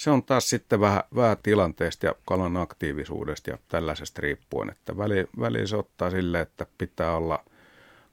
[0.00, 5.66] se on taas sitten vähän, vähän tilanteesta ja kalan aktiivisuudesta ja tällaisesta riippuen, että väli,
[5.66, 7.44] se ottaa sille, että pitää olla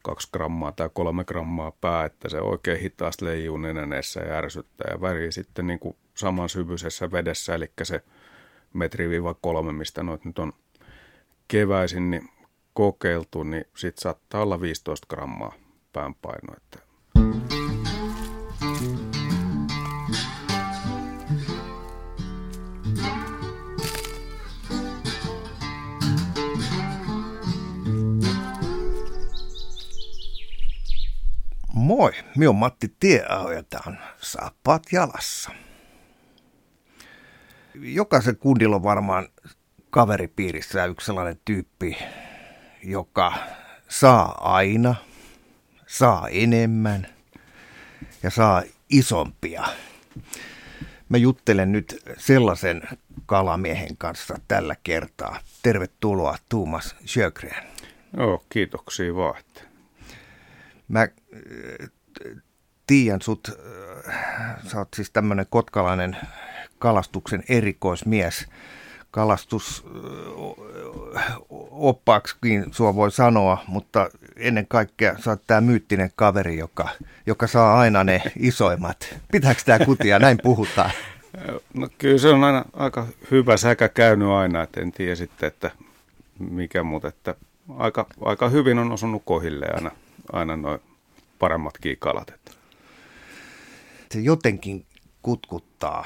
[0.03, 5.01] kaksi grammaa tai kolme grammaa pää, että se oikein hitaasti leijuu nenäneessä ja ärsyttää ja
[5.01, 8.03] väri sitten niin kuin saman syvyisessä vedessä, eli se
[8.73, 10.53] metri-kolme, mistä noit nyt on
[11.47, 12.29] keväisin niin
[12.73, 15.53] kokeiltu, niin sitten saattaa olla 15 grammaa
[15.93, 16.53] päänpaino.
[16.57, 16.86] Että
[31.87, 35.51] Moi, minä on Matti Tieaho ja tämä on Saappaat jalassa.
[37.75, 39.27] Jokaisen kundilla on varmaan
[39.89, 41.97] kaveripiirissä yksi sellainen tyyppi,
[42.83, 43.33] joka
[43.87, 44.95] saa aina,
[45.85, 47.07] saa enemmän
[48.23, 49.63] ja saa isompia.
[51.09, 52.81] Mä juttelen nyt sellaisen
[53.25, 55.39] kalamiehen kanssa tällä kertaa.
[55.63, 57.63] Tervetuloa Tuumas Sjögren.
[58.17, 59.43] Joo, kiitoksia vaan.
[60.87, 61.09] Mä äh,
[62.87, 63.47] tiedän sut,
[64.07, 64.13] äh,
[64.67, 66.17] sä oot siis tämmönen kotkalainen
[66.79, 68.47] kalastuksen erikoismies.
[69.11, 69.85] Kalastus
[71.15, 71.35] äh,
[71.71, 76.89] oppaaksikin sua voi sanoa, mutta ennen kaikkea sä oot tää myyttinen kaveri, joka,
[77.25, 79.15] joka saa aina ne isoimmat.
[79.31, 80.19] Pitääkö tää kutia?
[80.19, 80.91] Näin puhutaan.
[81.73, 85.71] No kyllä se on aina aika hyvä säkä käynyt aina, että en tiedä sitten, että
[86.39, 87.35] mikä, mutta että
[87.77, 89.91] aika, aika hyvin on osunut kohille aina
[90.33, 90.79] aina noin
[91.39, 92.29] paremmatkin kalat.
[92.29, 92.51] Että.
[94.11, 94.85] Se jotenkin
[95.21, 96.05] kutkuttaa,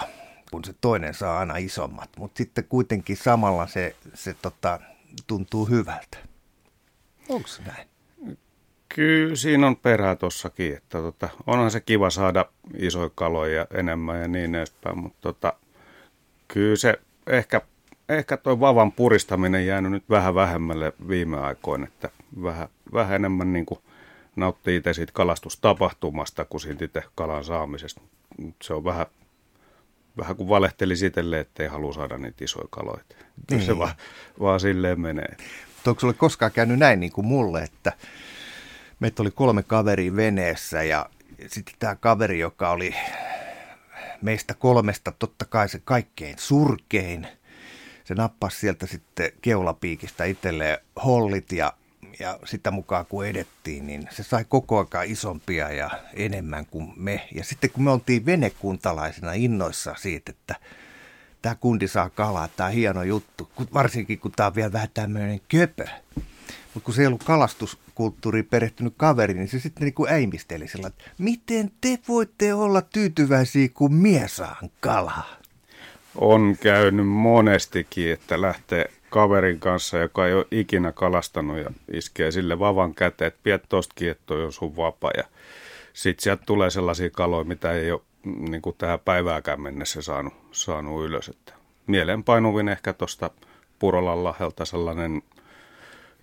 [0.51, 4.79] kun se toinen saa aina isommat, mutta sitten kuitenkin samalla se, se tota,
[5.27, 6.17] tuntuu hyvältä.
[7.29, 7.87] Onko näin?
[8.95, 12.45] Kyllä siinä on perää tossakin, että tota, onhan se kiva saada
[12.77, 15.53] isoja kaloja enemmän ja niin edespäin, mutta tota,
[16.47, 17.61] kyllä se ehkä,
[18.09, 22.09] ehkä tuo vavan puristaminen jäänyt nyt vähän vähemmälle viime aikoina, että
[22.43, 23.79] vähän, vähän enemmän niin kuin
[24.35, 28.01] nauttii itse siitä kalastustapahtumasta kuin siitä itse kalan saamisesta.
[28.63, 29.05] Se on vähän,
[30.17, 33.03] vähän kuin valehteli itselle, ettei halua saada niitä isoja kaloja.
[33.51, 33.65] Niin.
[33.65, 33.95] Se vaan,
[34.39, 35.37] vaan silleen menee.
[35.87, 37.93] Onko sulle koskaan käynyt näin niin kuin mulle, että
[38.99, 41.09] meitä oli kolme kaveria veneessä ja
[41.47, 42.95] sitten tämä kaveri, joka oli
[44.21, 47.27] meistä kolmesta totta kai se kaikkein surkein.
[48.03, 51.73] Se nappasi sieltä sitten keulapiikistä itselleen hollit ja
[52.19, 57.27] ja sitä mukaan kun edettiin, niin se sai koko ajan isompia ja enemmän kuin me.
[57.35, 60.55] Ja sitten kun me oltiin venekuntalaisina innoissa siitä, että
[61.41, 65.41] tämä kundi saa kalaa, tämä on hieno juttu, varsinkin kun tämä on vielä vähän tämmöinen
[65.47, 65.87] köpö.
[66.73, 70.87] Mutta kun se ei ollut kalastuskulttuuriin perehtynyt kaveri, niin se sitten niin kuin äimisteli sillä,
[70.87, 75.29] että miten te voitte olla tyytyväisiä, kun mie saan kalaa?
[76.15, 82.59] On käynyt monestikin, että lähtee kaverin kanssa, joka ei ole ikinä kalastanut ja iskee sille
[82.59, 85.11] vavan käteen, että piet tosta kiettoa, jos sun vapaa.
[85.17, 85.23] Ja
[85.93, 91.05] sitten sieltä tulee sellaisia kaloja, mitä ei ole niin kuin tähän päivääkään mennessä saanut, saanut
[91.05, 91.29] ylös.
[91.29, 91.53] Että
[91.87, 93.29] mieleenpainuvin ehkä tuosta
[93.79, 95.21] Purolan läheltä sellainen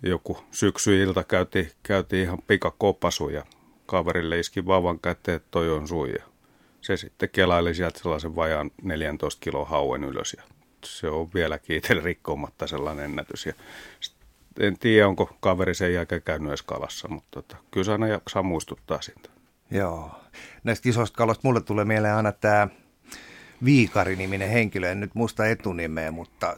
[0.03, 3.43] joku syksyilta käytiin, käytiin ihan pikakopasu ja
[3.85, 6.09] kaverille iski vavan käteen, että toi on sun.
[6.09, 6.23] Ja
[6.81, 10.43] se sitten kelaili sieltä sellaisen vajaan 14 kilo hauen ylös ja
[10.85, 13.45] se on vieläkin itselle rikkomatta sellainen ennätys.
[13.45, 13.53] Ja
[14.59, 18.43] en tiedä, onko kaveri sen jälkeen käynyt edes kalassa, mutta tota, kyllä se aina jaksaa
[18.43, 19.29] muistuttaa siitä.
[19.71, 20.11] Joo.
[20.63, 22.67] Näistä isoista kaloista mulle tulee mieleen aina tämä
[23.65, 26.57] Viikari-niminen henkilö, en nyt muista etunimeä, mutta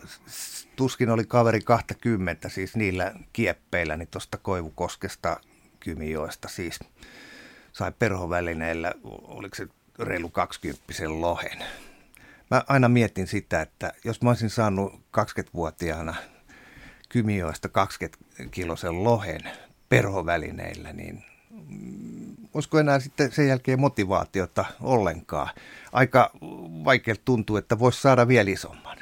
[0.75, 5.39] tuskin oli kaveri 20, siis niillä kieppeillä, niin tuosta Koivukoskesta
[5.79, 6.79] Kymijoesta siis
[7.73, 9.67] sai perhovälineillä, oliko se
[9.99, 11.63] reilu 20 lohen.
[12.51, 16.15] Mä aina mietin sitä, että jos mä olisin saanut 20-vuotiaana
[17.09, 18.17] Kymioista 20
[18.51, 19.41] kilosen lohen
[19.89, 21.23] perhovälineillä, niin
[22.53, 25.49] olisiko enää sitten sen jälkeen motivaatiota ollenkaan?
[25.91, 26.31] Aika
[26.85, 28.97] vaikea tuntuu, että voisi saada vielä isomman.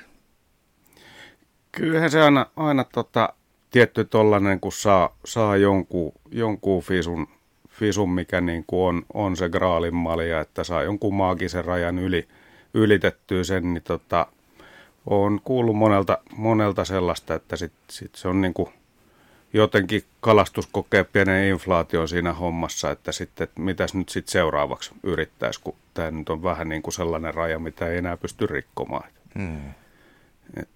[1.72, 3.34] Kyllähän se aina, aina tota,
[3.72, 7.28] tietty tollainen, kun saa, saa jonkun, jonkun fisun,
[7.70, 12.28] fisun, mikä niin kuin on, on se graalin malja, että saa jonkun maagisen rajan yli–
[12.74, 14.28] ylitettyä sen, niin tota,
[15.06, 18.70] on kuullut monelta, monelta sellaista, että sit, sit se on niin kuin
[19.54, 25.60] jotenkin kalastus kokee pienen inflaation siinä hommassa, että sitten että mitäs nyt sitten seuraavaksi yrittäisi,
[25.64, 29.10] kun tämä nyt on vähän niin kuin sellainen raja, mitä ei enää pysty rikkomaan.
[29.40, 29.74] Hmm.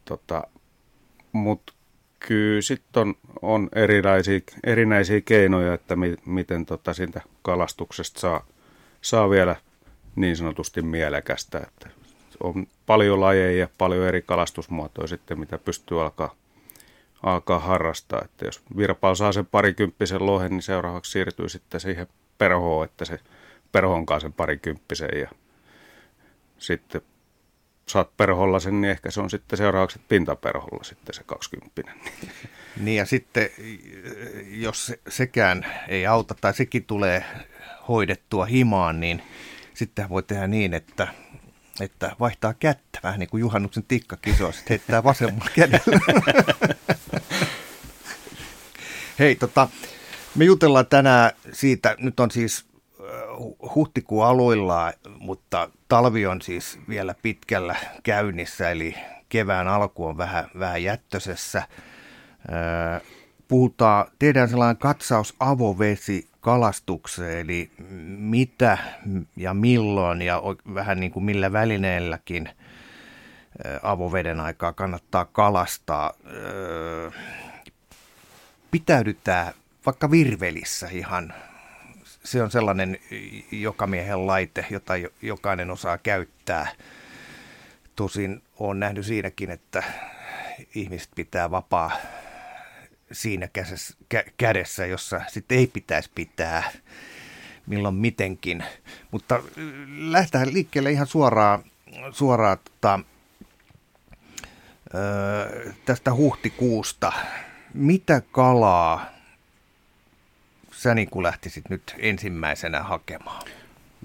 [0.05, 0.43] tota,
[1.31, 1.73] Mutta
[2.19, 8.45] kyllä sitten on, on erinäisiä, erinäisiä keinoja, että mi, miten tota siitä kalastuksesta saa,
[9.01, 9.55] saa vielä
[10.15, 11.57] niin sanotusti mielekästä.
[11.57, 11.89] Että
[12.43, 16.35] on paljon lajeja ja paljon eri kalastusmuotoja sitten, mitä pystyy alkaa,
[17.23, 18.21] alkaa harrastaa.
[18.25, 22.07] Että jos Virpal saa sen parikymppisen lohen, niin seuraavaksi siirtyy sitten siihen
[22.37, 23.19] perhoon, että se
[23.71, 25.29] perhon kanssa sen parikymppisen ja
[26.57, 27.01] sitten
[27.87, 31.81] saat perholla sen, niin ehkä se on sitten seuraavaksi pintaperholla sitten se 20.
[32.77, 33.49] Niin ja sitten,
[34.47, 37.25] jos sekään ei auta tai sekin tulee
[37.87, 39.21] hoidettua himaan, niin
[39.83, 41.07] sitten voi tehdä niin, että,
[41.79, 45.99] että vaihtaa kättä, vähän niin kuin juhannuksen tikkakisoa, sitten heittää vasemmalla kädellä.
[49.19, 49.69] Hei, tota,
[50.35, 52.65] me jutellaan tänään siitä, nyt on siis
[53.75, 58.95] huhtikuun aluilla, mutta talvi on siis vielä pitkällä käynnissä, eli
[59.29, 61.63] kevään alku on vähän, vähän jättösessä.
[63.47, 67.71] Puhutaan, tehdään sellainen katsaus avovesi kalastukseen, eli
[68.17, 68.77] mitä
[69.37, 70.41] ja milloin ja
[70.73, 72.49] vähän niin kuin millä välineelläkin
[73.83, 76.13] avoveden aikaa kannattaa kalastaa.
[78.71, 79.53] Pitäydytään
[79.85, 81.33] vaikka virvelissä ihan
[82.23, 82.97] se on sellainen
[83.51, 86.67] jokamiehen laite, jota jokainen osaa käyttää.
[87.95, 89.83] Tosin olen nähnyt siinäkin, että
[90.75, 91.91] ihmiset pitää vapaa
[93.13, 93.95] siinä kädessä,
[94.37, 96.71] kädessä, jossa sitten ei pitäisi pitää
[97.65, 98.63] milloin mitenkin.
[99.11, 99.43] Mutta
[99.97, 101.63] lähdetään liikkeelle ihan suoraan,
[102.11, 102.99] suoraan tota,
[105.85, 107.13] tästä huhtikuusta.
[107.73, 109.05] Mitä kalaa
[110.71, 113.43] sä niin kuin lähtisit nyt ensimmäisenä hakemaan?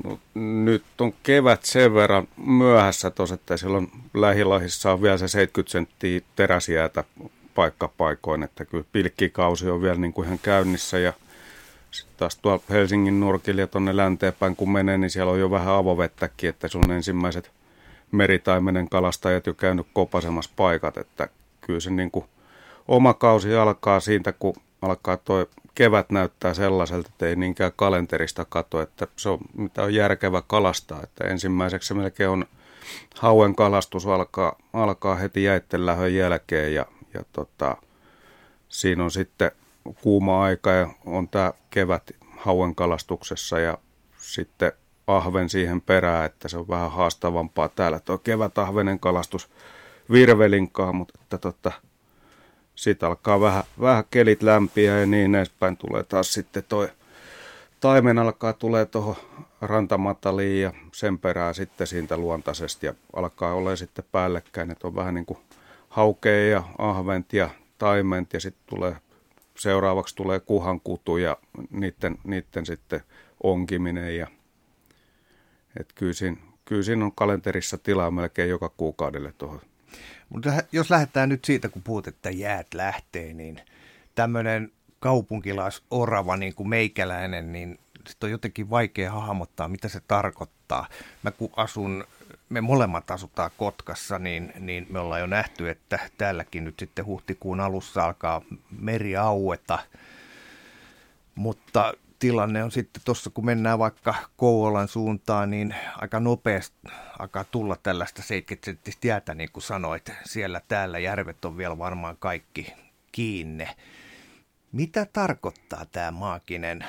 [0.04, 5.72] No, nyt on kevät sen verran myöhässä tos, että silloin lähilahissa on vielä se 70
[5.72, 6.20] senttiä
[7.58, 11.12] teräsjäätä paikkapaikoin, että kyllä pilkkikausi on vielä niin kuin ihan käynnissä ja
[11.90, 15.74] sitten taas tuolla Helsingin nurkille ja tuonne länteenpäin kun menee, niin siellä on jo vähän
[15.74, 17.50] avovettäkin, että sun ensimmäiset
[18.12, 21.28] meritaimenen kalastajat jo käynyt kopasemassa paikat, että
[21.60, 22.24] kyllä se niin kuin
[22.88, 28.82] oma kausi alkaa siitä, kun alkaa tuo kevät näyttää sellaiselta, että ei niinkään kalenterista kato,
[28.82, 31.02] että se on, mitä on järkevä kalastaa.
[31.02, 32.44] Että ensimmäiseksi se melkein on
[33.14, 37.76] hauen kalastus alkaa, alkaa heti jäitten lähön jälkeen ja, ja tota,
[38.68, 39.50] siinä on sitten
[40.02, 43.78] kuuma aika ja on tämä kevät hauen kalastuksessa ja
[44.18, 44.72] sitten
[45.06, 48.00] ahven siihen perään, että se on vähän haastavampaa täällä.
[48.00, 48.20] Tuo
[48.56, 49.50] ahvenen kalastus
[50.12, 51.72] virvelinkaan, mutta että tota,
[52.74, 55.76] sitten alkaa vähän, vähän kelit lämpiä ja niin edespäin.
[55.76, 56.88] Tulee taas sitten toi
[57.80, 59.16] taimen alkaa tulee tuohon
[59.60, 65.14] rantamataliin ja sen perään sitten siitä luontaisesti ja alkaa olla sitten päällekkäin, että on vähän
[65.14, 65.38] niin kuin
[65.88, 68.96] haukea ja ahvent ja taiment ja sitten tulee
[69.56, 71.36] seuraavaksi tulee kuhankutu ja
[71.70, 73.00] niiden, niiden sitten
[73.42, 74.26] onkiminen ja
[75.80, 79.60] että kyllä siinä, kyllä siinä on kalenterissa tilaa melkein joka kuukaudelle tuohon
[80.28, 83.60] mutta jos lähdetään nyt siitä, kun puhut, että jäät lähtee, niin
[84.14, 90.86] tämmöinen kaupunkilaisorava niin kuin meikäläinen, niin sitten on jotenkin vaikea hahmottaa, mitä se tarkoittaa.
[91.22, 92.04] Mä kun asun,
[92.48, 97.60] me molemmat asutaan Kotkassa, niin, niin me ollaan jo nähty, että täälläkin nyt sitten huhtikuun
[97.60, 99.78] alussa alkaa meri aueta.
[101.34, 106.76] Mutta tilanne on sitten tuossa, kun mennään vaikka Kouvolan suuntaan, niin aika nopeasti
[107.18, 110.12] alkaa tulla tällaista 70 jäätä, niin kuin sanoit.
[110.24, 112.72] Siellä täällä järvet on vielä varmaan kaikki
[113.12, 113.76] kiinne.
[114.72, 116.84] Mitä tarkoittaa tämä maaginen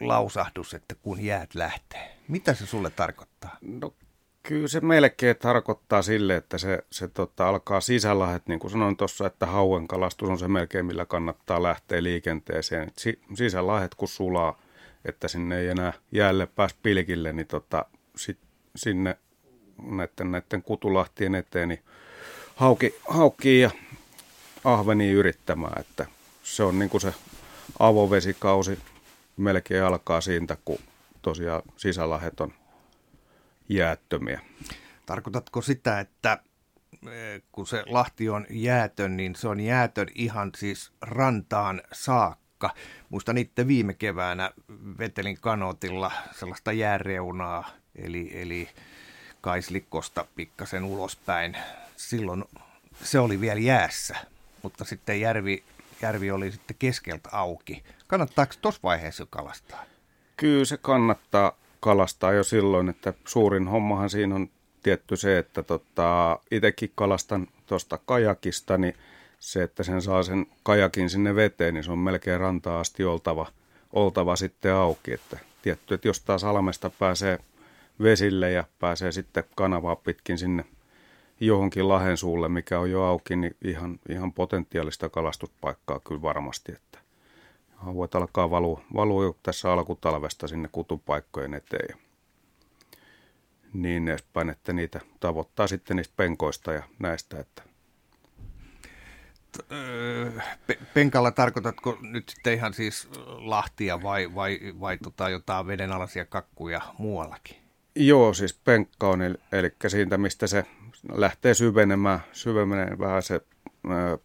[0.00, 2.16] lausahdus, että kun jäät lähtee?
[2.28, 3.56] Mitä se sulle tarkoittaa?
[3.60, 3.94] No
[4.42, 8.96] Kyllä se melkein tarkoittaa sille, että se, se tota, alkaa sisällä, että niin kuin sanoin
[8.96, 12.92] tuossa, että hauen kalastus on se melkein, millä kannattaa lähteä liikenteeseen.
[12.98, 14.58] Si, sisälahet kun sulaa,
[15.04, 17.84] että sinne ei enää jäälle pääs pilkille, niin tota,
[18.16, 18.38] sit,
[18.76, 19.18] sinne
[19.82, 21.82] näiden, näiden kutulahtien eteen niin
[22.56, 23.70] hauki, haukkii ja
[24.64, 26.06] ahveni yrittämään, että
[26.42, 27.14] se on niin kuin se
[27.78, 28.78] avovesikausi
[29.36, 30.78] melkein alkaa siitä, kun
[31.22, 32.52] tosiaan sisälahet on
[33.68, 34.40] jäättömiä.
[35.06, 36.38] Tarkoitatko sitä, että
[37.06, 42.70] eh, kun se lahti on jäätön, niin se on jäätön ihan siis rantaan saakka.
[43.08, 44.50] Muistan itse viime keväänä
[44.98, 48.68] vetelin kanotilla sellaista jääreunaa, eli, eli
[49.40, 51.56] Kaislikosta pikkasen ulospäin.
[51.96, 52.44] Silloin
[53.02, 54.16] se oli vielä jäässä,
[54.62, 55.62] mutta sitten järvi,
[56.02, 57.82] järvi oli sitten keskeltä auki.
[58.06, 59.84] Kannattaako tuossa vaiheessa jo kalastaa?
[60.36, 64.48] Kyllä se kannattaa kalastaa jo silloin, että suurin hommahan siinä on
[64.82, 68.94] tietty se, että tota, itsekin kalastan tuosta kajakista, niin
[69.38, 73.46] se, että sen saa sen kajakin sinne veteen, niin se on melkein rantaa asti oltava,
[73.92, 75.12] oltava sitten auki.
[75.12, 77.38] Että tietty, että jos taas salmesta pääsee
[78.02, 80.64] vesille ja pääsee sitten kanavaa pitkin sinne
[81.46, 86.72] johonkin lahen suulle, mikä on jo auki, niin ihan, ihan potentiaalista kalastuspaikkaa kyllä varmasti.
[86.72, 86.98] Että
[87.86, 91.96] voit alkaa valua, valua jo tässä alkutalvesta sinne kutupaikkojen eteen ja
[93.72, 97.62] niin edespäin, että niitä tavoittaa sitten niistä penkoista ja näistä, että
[100.94, 107.56] penkalla tarkoitatko nyt sitten ihan siis lahtia vai, vai, vai tota jotain vedenalaisia kakkuja muuallakin?
[107.94, 110.64] Joo, siis penkka on, eli, eli siitä mistä se
[111.08, 113.40] lähtee syvenemään, syvenemään vähän se
[113.88, 114.18] ää,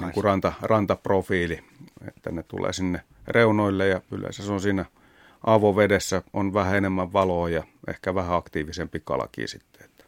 [0.00, 1.64] niin kuin ranta, rantaprofiili,
[2.08, 4.84] että ne tulee sinne reunoille ja yleensä se on siinä
[5.46, 9.84] avovedessä, on vähän enemmän valoa ja ehkä vähän aktiivisempi kalakin sitten.
[9.84, 10.04] Että.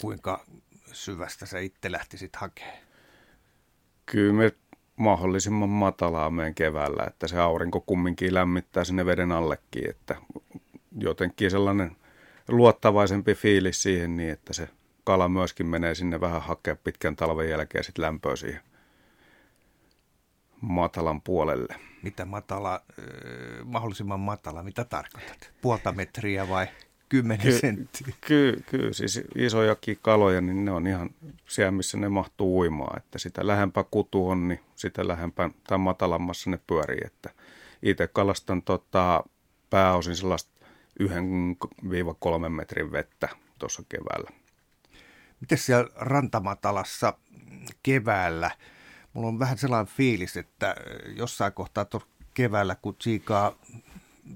[0.00, 0.44] Kuinka
[0.92, 2.78] syvästä sä itse lähtisit hakemaan?
[4.06, 4.52] Kyllä me
[4.96, 10.16] mahdollisimman matalaa meidän keväällä, että se aurinko kumminkin lämmittää sinne veden allekin, että
[10.98, 11.96] jotenkin sellainen
[12.48, 14.68] luottavaisempi fiilis siihen niin, että se
[15.04, 18.60] kala myöskin menee sinne vähän hakea pitkän talven jälkeen sitten lämpöä siihen
[20.60, 21.74] matalan puolelle.
[22.02, 22.80] Mitä matala,
[23.64, 25.52] mahdollisimman matala, mitä tarkoitat?
[25.60, 26.66] Puolta metriä vai?
[27.08, 28.14] 10 Ky- senttiä.
[28.20, 31.10] Kyllä, ky, siis isojakin kaloja, niin ne on ihan
[31.48, 32.94] siellä, missä ne mahtuu uimaa.
[32.96, 37.00] Että sitä lähempää kutu on, niin sitä lähempää tai matalammassa ne pyörii.
[37.04, 37.30] Että
[37.82, 39.24] itse kalastan tota,
[39.70, 40.50] pääosin sellaista
[41.02, 44.30] 1-3 metrin vettä tuossa keväällä.
[45.40, 47.18] Miten siellä rantamatalassa
[47.82, 48.50] keväällä?
[49.12, 50.76] Mulla on vähän sellainen fiilis, että
[51.16, 51.86] jossain kohtaa
[52.34, 53.56] keväällä, kun tsiikaa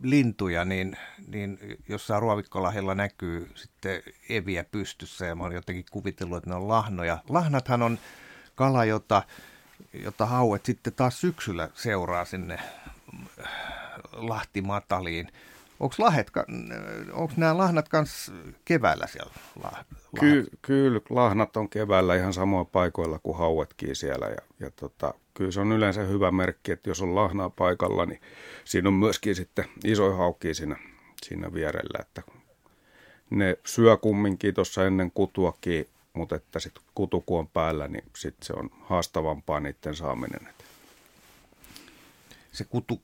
[0.02, 0.96] lintuja, niin,
[1.26, 6.68] niin jossain Ruovikkolahella näkyy sitten eviä pystyssä ja mä olen jotenkin kuvitellut, että ne on
[6.68, 7.18] lahnoja.
[7.28, 7.98] Lahnathan on
[8.54, 9.22] kala, jota,
[9.92, 12.58] jota hauet sitten taas syksyllä seuraa sinne
[14.12, 15.32] Lahtimataliin.
[15.80, 16.30] Onko lahet,
[17.12, 18.32] onko nämä lahnat kanssa
[18.64, 19.32] keväällä siellä?
[20.20, 24.26] Ky, kyllä, lahnat on keväällä ihan samoilla paikoilla kuin hauetkin siellä.
[24.26, 28.20] Ja, ja tota, kyllä se on yleensä hyvä merkki, että jos on lahnaa paikalla, niin
[28.64, 30.76] siinä on myöskin sitten isoja haukkia siinä,
[31.22, 31.98] siinä vierellä.
[32.00, 32.22] Että
[33.30, 38.46] ne syö kumminkin tuossa ennen kutuakin, mutta että sitten kutu kun on päällä, niin sitten
[38.46, 40.48] se on haastavampaa niiden saaminen.
[42.52, 43.02] Se kutu,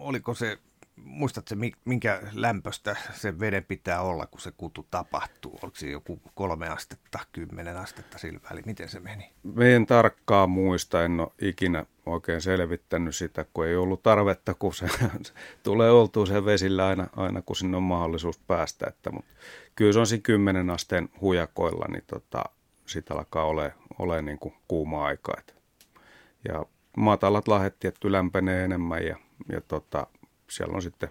[0.00, 0.58] oliko se
[1.04, 5.58] muistatko minkä lämpöstä se veden pitää olla, kun se kutu tapahtuu?
[5.62, 8.66] Oliko se joku kolme astetta, kymmenen astetta sillä väliin?
[8.66, 9.30] Miten se meni?
[9.42, 14.74] Me en tarkkaan muista, en ole ikinä oikein selvittänyt sitä, kun ei ollut tarvetta, kun
[14.74, 14.86] se,
[15.62, 18.86] tulee oltua se vesillä aina, aina, kun sinne on mahdollisuus päästä.
[18.88, 19.34] Että, mutta
[19.74, 22.44] kyllä se on siinä kymmenen asteen hujakoilla, niin tota,
[22.86, 25.36] sitä alkaa ole, ole niin kuin kuuma aika.
[26.48, 26.64] Ja
[26.96, 29.16] matalat lahet tietty lämpenee enemmän ja,
[29.52, 30.06] ja tota,
[30.50, 31.08] siellä on sitten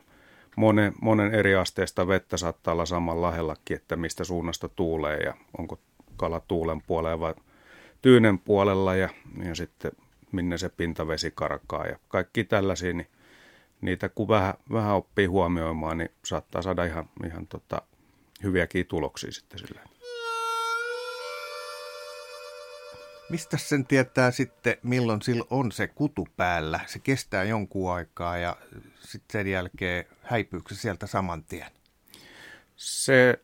[0.58, 5.80] monen, monen eri asteesta vettä saattaa olla saman lahellakin, että mistä suunnasta tuulee ja onko
[6.18, 7.34] kala tuulen puolella vai
[8.02, 9.10] tyynen puolella ja,
[9.46, 9.92] ja sitten
[10.32, 13.08] minne se pintavesi karkaa ja kaikki tällaisia, niin
[13.82, 17.82] niitä kun vähän, vähän oppii huomioimaan, niin saattaa saada ihan, ihan tota,
[18.44, 19.82] hyviäkin tuloksia sitten sillä.
[23.34, 26.80] Mistä sen tietää sitten, milloin sillä on se kutu päällä?
[26.86, 28.58] Se kestää jonkun aikaa ja
[29.00, 31.72] sitten sen jälkeen häipyykö se sieltä saman tien?
[32.76, 33.40] Se,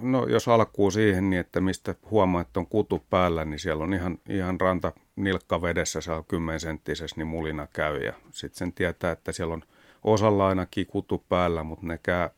[0.00, 3.94] no jos alkuu siihen, niin että mistä huomaa, että on kutu päällä, niin siellä on
[3.94, 7.98] ihan, ihan ranta nilkka vedessä, se on 10 senttisessä, niin mulina käy.
[7.98, 9.62] Ja sitten sen tietää, että siellä on
[10.04, 12.30] osalla ainakin kutu päällä, mutta nekään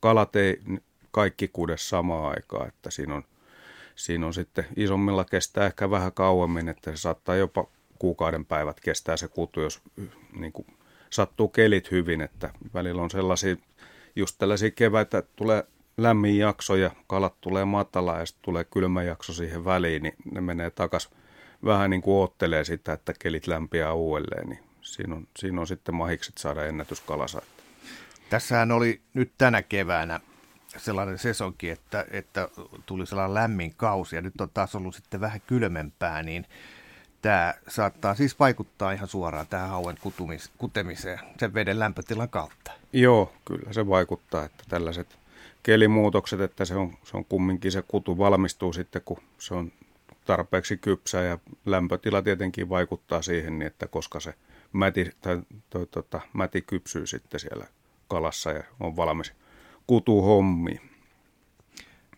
[0.00, 0.60] kalat ei
[1.10, 3.24] kaikki kude samaan aikaan, että siinä on
[3.94, 7.66] siinä on sitten isommilla kestää ehkä vähän kauemmin, että se saattaa jopa
[7.98, 9.82] kuukauden päivät kestää se kutu, jos
[10.36, 10.66] niin kuin,
[11.10, 13.56] sattuu kelit hyvin, että välillä on sellaisia,
[14.16, 15.64] just tällaisia keväitä, tulee
[15.96, 20.40] lämmin jakso ja kalat tulee matala ja sitten tulee kylmä jakso siihen väliin, niin ne
[20.40, 21.10] menee takas
[21.64, 25.94] vähän niin kuin oottelee sitä, että kelit lämpiää uudelleen, niin siinä on, siinä on sitten
[25.94, 27.42] mahikset saada ennätyskalasa.
[28.30, 30.20] Tässähän oli nyt tänä keväänä
[30.76, 32.48] sellainen sesonki, että, että
[32.86, 36.46] tuli sellainen lämmin kausi ja nyt on taas ollut sitten vähän kylmempää, niin
[37.22, 42.72] tämä saattaa siis vaikuttaa ihan suoraan tähän hauen kutumis, kutemiseen sen veden lämpötilan kautta.
[42.92, 45.18] Joo, kyllä se vaikuttaa, että tällaiset
[45.62, 49.72] kelimuutokset, että se on, se on kumminkin se kutu valmistuu sitten, kun se on
[50.24, 54.34] tarpeeksi kypsä ja lämpötila tietenkin vaikuttaa siihen, niin että koska se
[54.72, 57.66] mäti, tai, toi, tota, mäti kypsyy sitten siellä
[58.08, 59.32] kalassa ja on valmis
[59.86, 60.80] kutuhommi.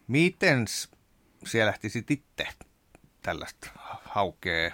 [0.08, 0.64] Miten
[1.46, 2.48] siellä lähtisit itse
[3.22, 3.70] tällaista
[4.04, 4.70] haukea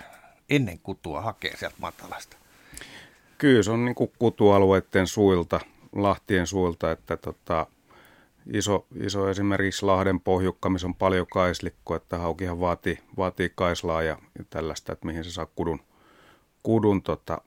[0.50, 2.36] ennen kutua hakea sieltä matalasta?
[3.38, 5.60] Kyllä se on niin kuin kutualueiden suilta
[5.92, 7.66] lahtien suilta, että tota,
[8.52, 14.18] iso, iso esimerkiksi Lahden pohjukka, missä on paljon kaislikkoa, että haukihan vaatii, vaatii kaislaa ja,
[14.38, 15.80] ja tällaista, että mihin se saa kudun,
[16.62, 17.40] kudun tota,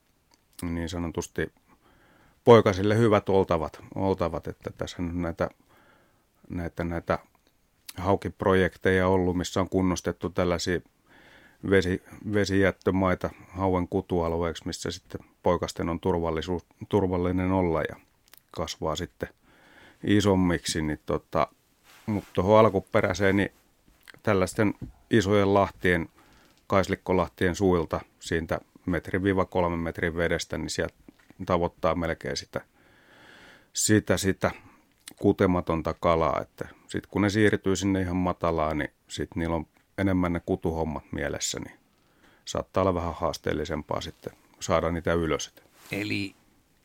[0.62, 1.51] niin sanotusti
[2.43, 5.50] poikasille hyvät oltavat, oltavat että tässä on näitä,
[6.50, 7.19] näitä, näitä
[7.97, 10.79] haukiprojekteja ollut, missä on kunnostettu tällaisia
[11.69, 17.95] vesi, vesijättömaita hauen kutualueeksi, missä sitten poikasten on turvallisuus, turvallinen olla ja
[18.51, 19.29] kasvaa sitten
[20.03, 20.81] isommiksi.
[20.81, 21.47] Niin tota,
[22.05, 23.51] mutta tuohon alkuperäiseen, niin
[24.23, 24.73] tällaisten
[25.12, 26.09] isojen lahtien,
[26.67, 31.02] kaislikkolahtien suilta, siitä metri-kolmen metrin vedestä, niin sieltä
[31.45, 32.61] tavoittaa melkein sitä,
[33.73, 34.51] sitä, sitä
[35.15, 36.41] kutematonta kalaa.
[36.41, 41.03] Että sitten kun ne siirtyy sinne ihan matalaan, niin sitten niillä on enemmän ne kutuhommat
[41.11, 41.77] mielessä, niin
[42.45, 45.53] saattaa olla vähän haasteellisempaa sitten saada niitä ylös.
[45.91, 46.35] Eli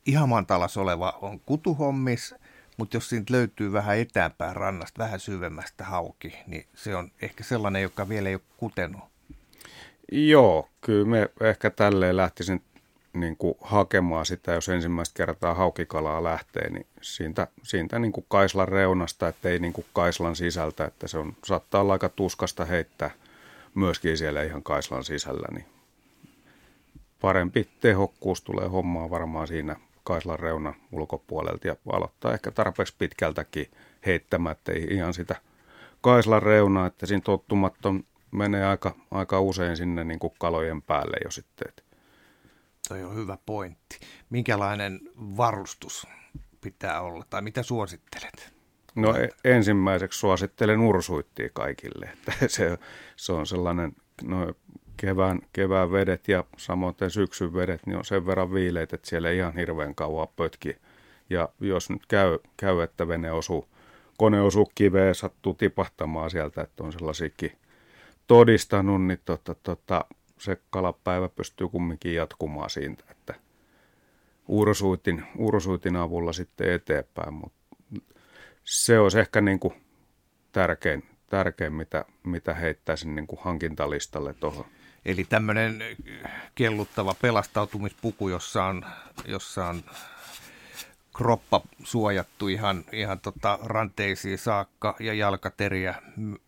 [0.06, 2.34] ihan mantalas oleva on kutuhommis,
[2.76, 7.82] mutta jos siitä löytyy vähän etääpäin rannasta, vähän syvemmästä hauki, niin se on ehkä sellainen,
[7.82, 9.00] joka vielä ei ole kutenut.
[10.12, 12.62] Joo, kyllä me ehkä tälleen lähtisin
[13.12, 18.68] niin kuin hakemaan sitä, jos ensimmäistä kertaa haukikalaa lähtee, niin siitä, siitä niin kuin kaislan
[18.68, 23.10] reunasta, ettei niin kuin kaislan sisältä, että se on, saattaa olla aika tuskasta heittää
[23.74, 25.66] myöskin siellä ihan kaislan sisällä, niin
[27.20, 33.70] parempi tehokkuus tulee hommaa varmaan siinä kaislan reunan ulkopuolelta ja aloittaa ehkä tarpeeksi pitkältäkin
[34.06, 35.36] heittämättä ei ihan sitä
[36.00, 41.30] kaislan reunaa, että siinä tottumaton menee aika, aika usein sinne niin kuin kalojen päälle jo
[41.30, 41.87] sitten.
[42.88, 43.98] Toi on hyvä pointti.
[44.30, 46.06] Minkälainen varustus
[46.60, 48.52] pitää olla tai mitä suosittelet?
[48.94, 52.10] No e- ensimmäiseksi suosittelen ursuittia kaikille.
[52.12, 52.78] Että se,
[53.16, 53.92] se on sellainen,
[54.22, 54.54] no
[54.96, 59.38] kevään, kevään vedet ja samoin syksyn vedet, niin on sen verran viileitä, että siellä ei
[59.38, 60.76] ihan hirveän kauan pötki.
[61.30, 63.68] Ja jos nyt käy, käy että vene osuu,
[64.18, 67.52] kone osuu kiveen, sattuu tipahtamaan sieltä, että on sellaisiakin
[68.26, 70.04] todistanut, niin tota, tota,
[70.38, 73.34] se kalapäivä pystyy kumminkin jatkumaan siitä, että
[74.48, 77.58] ursuitin, ursuitin avulla sitten eteenpäin, mutta
[78.64, 79.74] se olisi ehkä niin kuin
[80.52, 84.64] tärkein, tärkein mitä, mitä heittäisin niin kuin hankintalistalle tuohon.
[85.04, 85.82] Eli tämmöinen
[86.54, 88.84] kelluttava pelastautumispuku, jossa on,
[89.26, 89.82] jossa on
[91.16, 95.94] kroppa suojattu ihan, ihan tota ranteisiin saakka ja jalkateriä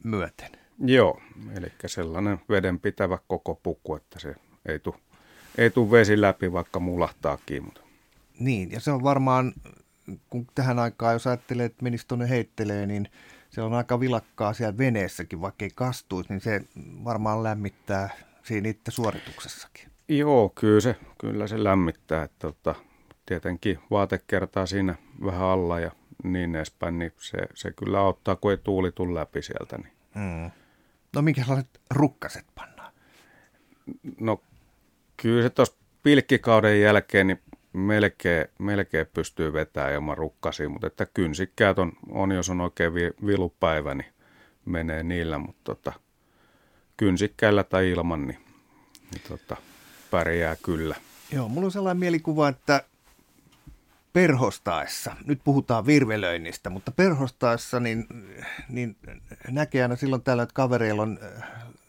[0.05, 0.60] myöten.
[0.81, 1.21] Joo,
[1.57, 4.35] eli sellainen vedenpitävä koko puku, että se
[4.67, 4.97] ei tule
[5.59, 7.81] ei tule vesi läpi, vaikka mulahtaa Mutta.
[8.39, 9.53] Niin, ja se on varmaan,
[10.31, 13.09] kun tähän aikaan, jos ajattelee, että menisi tuonne heittelee, niin
[13.51, 16.61] se on aika vilakkaa siellä veneessäkin, vaikka ei kastuisi, niin se
[17.05, 18.11] varmaan lämmittää
[18.43, 19.89] siinä itse suorituksessakin.
[20.09, 22.23] Joo, kyllä se, kyllä se lämmittää.
[22.25, 22.75] Että, tota,
[23.27, 25.91] tietenkin vaatekertaa siinä vähän alla ja
[26.25, 29.79] niin edespäin, niin se, se kyllä auttaa, kun ei tuuli tule läpi sieltä.
[29.79, 29.93] Niin.
[30.15, 30.51] Mm.
[31.15, 32.93] No minkälaiset rukkaset pannaan?
[34.21, 34.43] No
[35.17, 37.43] kyllä se tuossa pilkkikauden jälkeen niin
[37.73, 43.11] melkein, melkein pystyy vetämään ilman rukkasia, mutta että kynsikkäät on, on jos on oikein vi,
[43.27, 44.13] vilupäivä, niin
[44.65, 45.93] menee niillä, mutta tota,
[46.97, 48.39] kynsikkäillä tai ilman, niin,
[49.13, 49.57] niin tota,
[50.11, 50.97] pärjää kyllä.
[51.33, 52.85] Joo, mulla on sellainen mielikuva, että
[54.13, 58.07] perhostaessa, nyt puhutaan virvelöinnistä, mutta perhostaessa niin,
[58.69, 58.97] niin
[59.51, 61.43] näkee aina silloin täällä, että kavereilla on äh,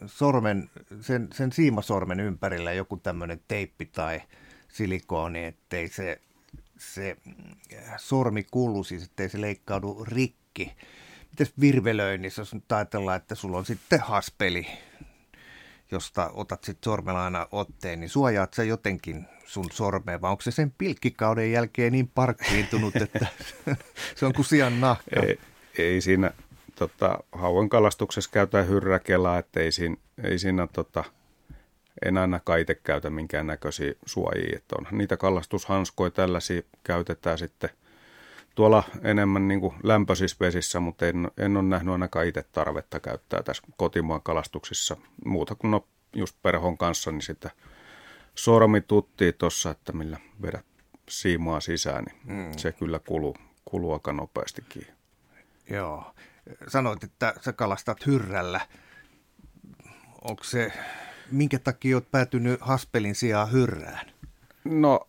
[0.05, 0.69] sormen,
[1.01, 4.21] sen, sen siimasormen ympärillä joku tämmöinen teippi tai
[4.67, 6.21] silikooni, ettei se,
[6.77, 7.17] se
[7.77, 10.75] äh, sormi kullu, siis ettei se leikkaudu rikki.
[11.29, 14.67] Mites virvelöinnissä, jos nyt ajatellaan, että sulla on sitten haspeli,
[15.91, 20.51] josta otat sitten sormella aina otteen, niin suojaat sä jotenkin sun sormeen, vai onko se
[20.51, 23.27] sen pilkkikauden jälkeen niin parkkiintunut, että
[24.15, 25.21] se on kuin sian nahka?
[25.21, 25.39] Ei,
[25.77, 26.31] ei siinä
[26.75, 31.03] tota, hauen kalastuksessa käytä hyrräkelaa, että ei siinä, ei siinä tota,
[32.05, 34.57] en aina kaite käytä minkään näköisiä suojia.
[34.57, 37.69] Että on, niitä kalastushanskoja tällaisia käytetään sitten
[38.55, 43.43] tuolla enemmän niin kuin lämpöisissä vesissä, mutta en, en ole nähnyt ainakaan itse tarvetta käyttää
[43.43, 47.51] tässä kotimaan kalastuksissa muuta kuin no, just perhon kanssa, niin sitä
[48.35, 50.65] sormi tuttii tuossa, että millä vedät
[51.09, 52.51] siimaa sisään, niin mm.
[52.57, 54.87] se kyllä kuluu, kuluu aika nopeastikin.
[55.69, 56.13] Joo.
[56.67, 58.61] Sanoit, että sä kalastat hyrrällä.
[60.21, 60.71] Onko se,
[61.31, 64.11] minkä takia olet päätynyt haspelin sijaan hyrrään?
[64.63, 65.07] No,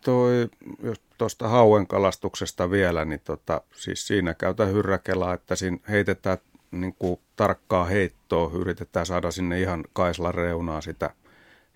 [0.00, 0.48] toi,
[0.82, 6.38] jos tuosta hauen kalastuksesta vielä, niin tota, siis siinä käytä hyrräkelaa, että siinä heitetään
[6.70, 11.10] niin kuin tarkkaa heittoa, yritetään saada sinne ihan kaislan reunaa sitä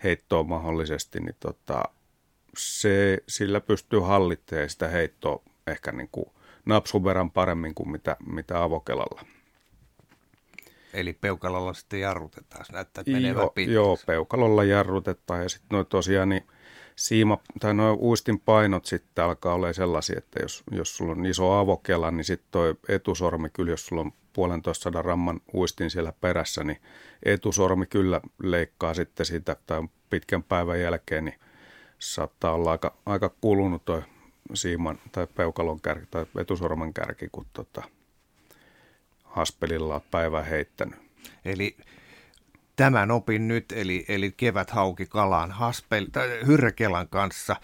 [0.05, 1.83] heittoa mahdollisesti, niin tota,
[2.57, 6.27] se, sillä pystyy hallittemaan sitä heittoa, ehkä niin kuin
[6.65, 9.25] napsun verran paremmin kuin mitä, mitä avokelalla.
[10.95, 15.87] Eli peukalalla sitten jarrutetaan, se näyttää, että menee joo, joo, peukalolla jarrutetaan ja sitten noin
[15.87, 16.47] tosiaan niin
[16.97, 21.53] siima, tai noin uistin painot sitten alkaa olla sellaisia, että jos, jos sulla on iso
[21.53, 26.65] avokela, niin sitten toi etusormi kyllä, jos sulla on puolentoista sadan ramman uistin siellä perässä,
[26.65, 26.79] niin
[27.23, 31.39] etusormi kyllä leikkaa sitten siitä tai pitkän päivän jälkeen, niin
[31.99, 34.03] saattaa olla aika, aika kulunut toi
[34.55, 37.83] siiman tai peukalon kärki tai etusormen kärki, kun tota,
[39.25, 40.99] haspelilla on päivän heittänyt.
[41.45, 41.77] Eli
[42.77, 47.57] tämän opin nyt, eli, eli kevät hauki kalaan haspel, tai hyrrekelan kanssa.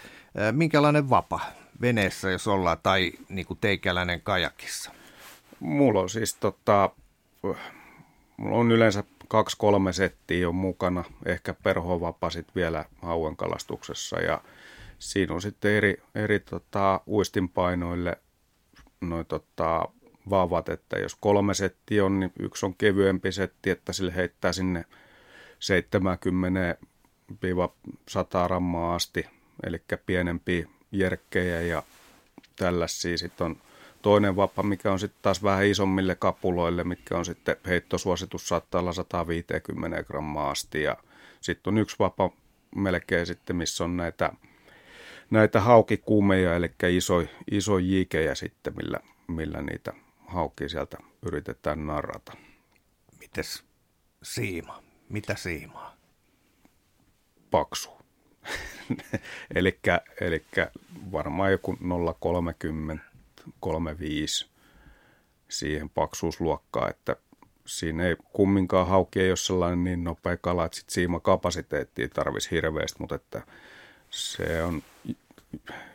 [0.52, 1.40] Minkälainen vapa
[1.80, 4.92] veneessä, jos ollaan, tai niin kuin teikäläinen kajakissa?
[5.60, 6.90] Mulla on siis tota,
[8.36, 14.40] mulla on yleensä kaksi-kolme settiä jo mukana, ehkä perhovapa sit vielä hauen kalastuksessa ja
[14.98, 18.18] siinä on sitten eri, eri tota, uistinpainoille
[19.00, 19.88] noin tota,
[20.30, 24.84] vaavat, että jos kolme settiä on, niin yksi on kevyempi setti, että sille heittää sinne
[28.44, 29.26] 70-100 rammaa asti,
[29.66, 31.82] eli pienempiä jerkkejä ja
[32.56, 33.18] tällaisia.
[33.18, 33.56] Sitten on
[34.02, 38.92] toinen vappa, mikä on sitten taas vähän isommille kapuloille, mitkä on sitten heittosuositus saattaa olla
[38.92, 40.82] 150 grammaa asti.
[40.82, 40.96] Ja
[41.40, 42.30] sitten on yksi vappa
[42.76, 44.32] melkein sitten, missä on näitä,
[45.30, 49.92] näitä haukikuumeja, eli iso, iso jikejä sitten, millä, millä niitä
[50.30, 52.32] haukki sieltä yritetään narrata.
[53.20, 53.64] Mites
[54.22, 54.82] siima?
[55.08, 55.96] Mitä siimaa?
[57.50, 57.90] Paksu.
[60.20, 60.44] eli
[61.12, 61.72] varmaan joku
[62.92, 62.98] 0,30,
[63.60, 64.50] 35
[65.48, 67.16] siihen paksuusluokkaa, että
[67.66, 72.96] siinä ei kumminkaan hauki ei ole sellainen niin nopea kala, että sit siimakapasiteettia tarvitsisi hirveästi,
[73.00, 73.42] mutta että
[74.10, 74.82] se on,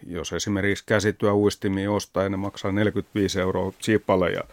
[0.07, 4.43] jos esimerkiksi käsityö uistimia ostaa ja ne maksaa 45 euroa chipale ja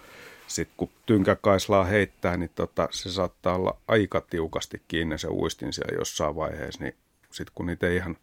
[0.46, 5.98] sitten kun tynkäkaislaa heittää, niin tota, se saattaa olla aika tiukasti kiinni se uistin siellä
[5.98, 6.94] jossain vaiheessa, niin
[7.30, 8.16] sitten kun niitä ihan,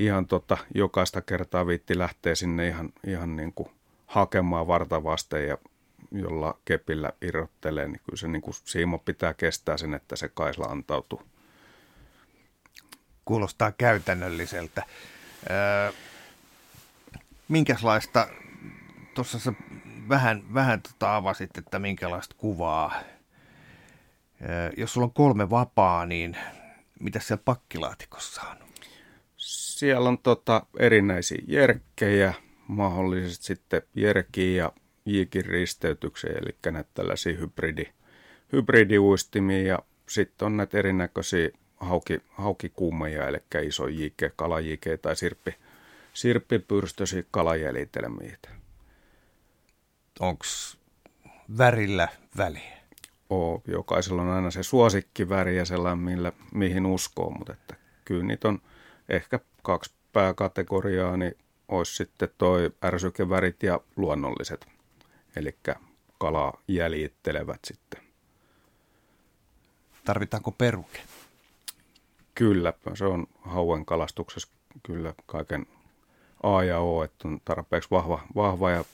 [0.00, 3.68] ihan tota, jokaista kertaa viitti lähtee sinne ihan, ihan niin kuin
[4.06, 5.58] hakemaan varta vasten ja
[6.12, 10.64] jolla kepillä irrottelee, niin kyllä se niin kuin siimo pitää kestää sen, että se kaisla
[10.64, 11.22] antautuu.
[13.24, 14.82] Kuulostaa käytännölliseltä.
[15.50, 15.92] Öö,
[17.48, 18.28] minkälaista,
[19.14, 19.52] tuossa sä
[20.08, 22.94] vähän, vähän tota avasit, että minkälaista kuvaa.
[24.76, 26.36] Jos sulla on kolme vapaa, niin
[27.00, 28.56] mitä siellä pakkilaatikossa on?
[29.36, 32.34] Siellä on tota erinäisiä jerkkejä,
[32.68, 34.72] mahdollisesti sitten jerkiä ja
[35.06, 37.84] jiikin risteytyksiä, eli näitä tällaisia hybridi,
[38.52, 39.78] hybridiuistimia ja
[40.08, 41.50] sitten on näitä erinäköisiä
[41.82, 45.54] hauki, haukikuumeja, eli iso jike, kalajike tai sirppi,
[46.14, 48.36] sirppipyrstöisiä kalajäljitelmiä
[50.20, 50.44] onko
[51.58, 52.78] värillä väliä?
[53.30, 58.48] Oo, jokaisella on aina se suosikkiväri ja sellainen, millä, mihin uskoo, mutta että kyllä niitä
[58.48, 58.62] on
[59.08, 61.34] ehkä kaksi pääkategoriaa, niin
[61.68, 64.66] olisi sitten toi ärsykevärit ja luonnolliset,
[65.36, 65.56] eli
[66.18, 68.02] kalaa jäljittelevät sitten.
[70.04, 71.00] Tarvitaanko peruke?
[72.34, 74.48] Kyllä, se on hauen kalastuksessa
[74.82, 75.66] kyllä kaiken
[76.42, 78.84] A ja O, että on tarpeeksi vahva, vahva ja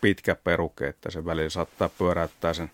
[0.00, 2.70] pitkä peruke, että se välillä saattaa pyöräyttää sen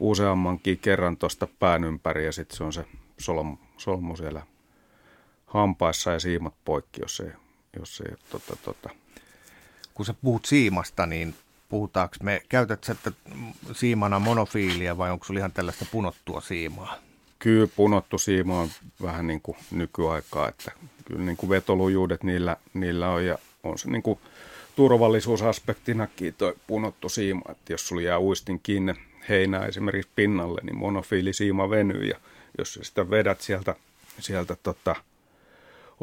[0.00, 2.84] useammankin kerran tuosta pään ympäri ja sitten se on se
[3.18, 4.42] solmu, solmu siellä
[5.46, 7.32] hampaissa ja siimat poikki, jos ei,
[7.78, 8.90] jos ei tota, tota.
[9.94, 11.34] Kun sä puhut siimasta, niin
[11.68, 12.96] puhutaanko me, käytät sä
[13.72, 17.09] siimana monofiilia vai onko sulla ihan tällaista punottua siimaa?
[17.40, 18.68] Kyllä punottu siima on
[19.02, 20.72] vähän niin kuin nykyaikaa, että
[21.04, 24.18] kyllä niin kuin vetolujuudet niillä, niillä on ja on se niin kuin
[24.76, 28.94] turvallisuusaspektinakin toi punottu siima, että jos sulla jää uistin kiinni
[29.28, 32.16] heinää esimerkiksi pinnalle, niin monofiilisiima venyy ja
[32.58, 33.74] jos sä sitä vedät sieltä,
[34.18, 34.96] sieltä tota,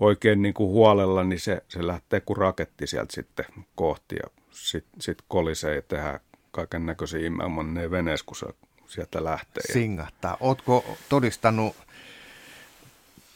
[0.02, 3.46] oikein niin kuin huolella, niin se, se lähtee kuin raketti sieltä sitten
[3.76, 6.20] kohti ja sitten sit kolisee ja tehdään
[6.52, 8.46] kaiken näköisiä immelmanneen veneessä, kun se
[8.88, 9.74] sieltä lähtee.
[9.74, 10.38] Singahtaa.
[10.40, 11.76] Ootko todistanut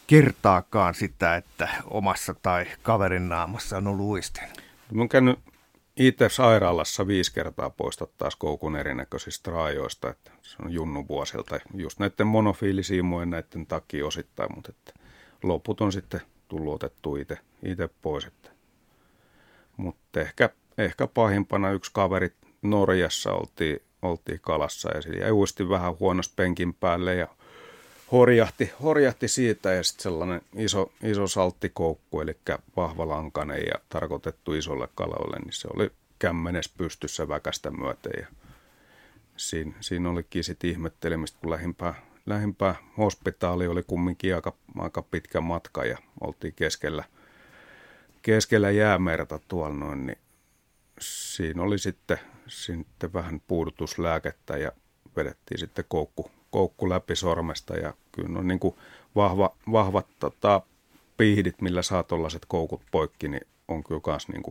[0.07, 4.43] kertaakaan sitä, että omassa tai kaverin naamassa on ollut uistin?
[4.91, 5.39] Mä oon käynyt
[5.97, 12.27] itse sairaalassa viisi kertaa poistattaa koukun erinäköisistä raajoista, että se on junnu vuosilta, just näiden
[12.27, 14.93] monofiilisiimojen näiden takia osittain, mutta että
[15.43, 18.25] loput on sitten tullut otettu itse, itse pois.
[18.25, 18.49] Että.
[19.77, 25.99] Mutta ehkä, ehkä pahimpana yksi kaveri Norjassa oltiin, oltiin kalassa ja sillä jäi uisti vähän
[25.99, 27.27] huonosti penkin päälle ja
[28.11, 32.37] horjahti, horjahti siitä ja sitten sellainen iso, iso salttikoukku, eli
[32.75, 38.11] vahvalankainen ja tarkoitettu isolle kalalle, niin se oli kämmenes pystyssä väkästä myöten.
[38.19, 38.27] Ja
[39.37, 41.93] siinä, siinä olikin sitten ihmettelemistä, kun lähimpää,
[42.25, 47.03] lähimpää hospitaali oli kumminkin aika, aika pitkä matka ja oltiin keskellä,
[48.21, 50.17] keskellä jäämerta tuolla noin, niin
[51.01, 54.71] siinä oli sitten, sitten vähän puudutuslääkettä ja
[55.15, 58.75] vedettiin sitten koukku, koukku läpi sormesta ja kyllä on niin kuin
[59.15, 60.61] vahva, vahvat tota,
[61.17, 64.43] piihdit, millä saa tuollaiset koukut poikki, niin on kyllä myös niin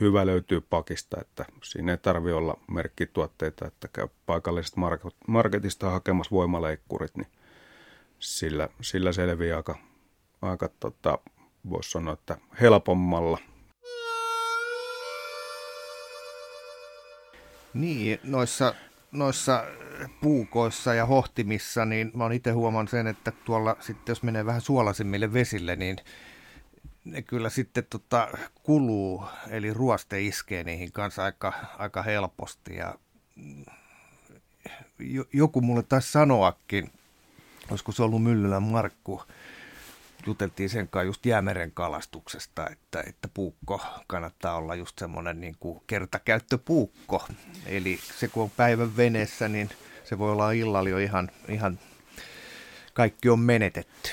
[0.00, 4.80] hyvä löytyy pakista, että siinä ei tarvi olla merkkituotteita, että käy paikallisesta
[5.28, 7.28] marketista hakemassa voimaleikkurit, niin
[8.18, 9.78] sillä, sillä selviää aika,
[10.42, 11.18] aika tota,
[11.70, 13.38] voisi sanoa, että helpommalla.
[17.74, 18.74] Niin, noissa,
[19.12, 19.64] noissa
[20.20, 24.60] puukoissa ja hohtimissa, niin mä oon itse huomannut sen, että tuolla sitten jos menee vähän
[24.60, 25.96] suolaisimmille vesille, niin
[27.04, 28.28] ne kyllä sitten tota,
[28.62, 32.76] kuluu, eli ruoste iskee niihin kanssa aika, aika helposti.
[32.76, 32.94] Ja
[35.32, 36.90] joku mulle taisi sanoakin,
[37.70, 39.22] olisiko se ollut Myllylän Markku,
[40.26, 45.82] juteltiin sen kanssa just jäämeren kalastuksesta, että, että puukko kannattaa olla just semmoinen niin kuin
[45.86, 47.28] kertakäyttöpuukko.
[47.66, 49.70] Eli se kun on päivän veneessä, niin
[50.04, 51.78] se voi olla illalla jo ihan, ihan
[52.94, 54.10] kaikki on menetetty.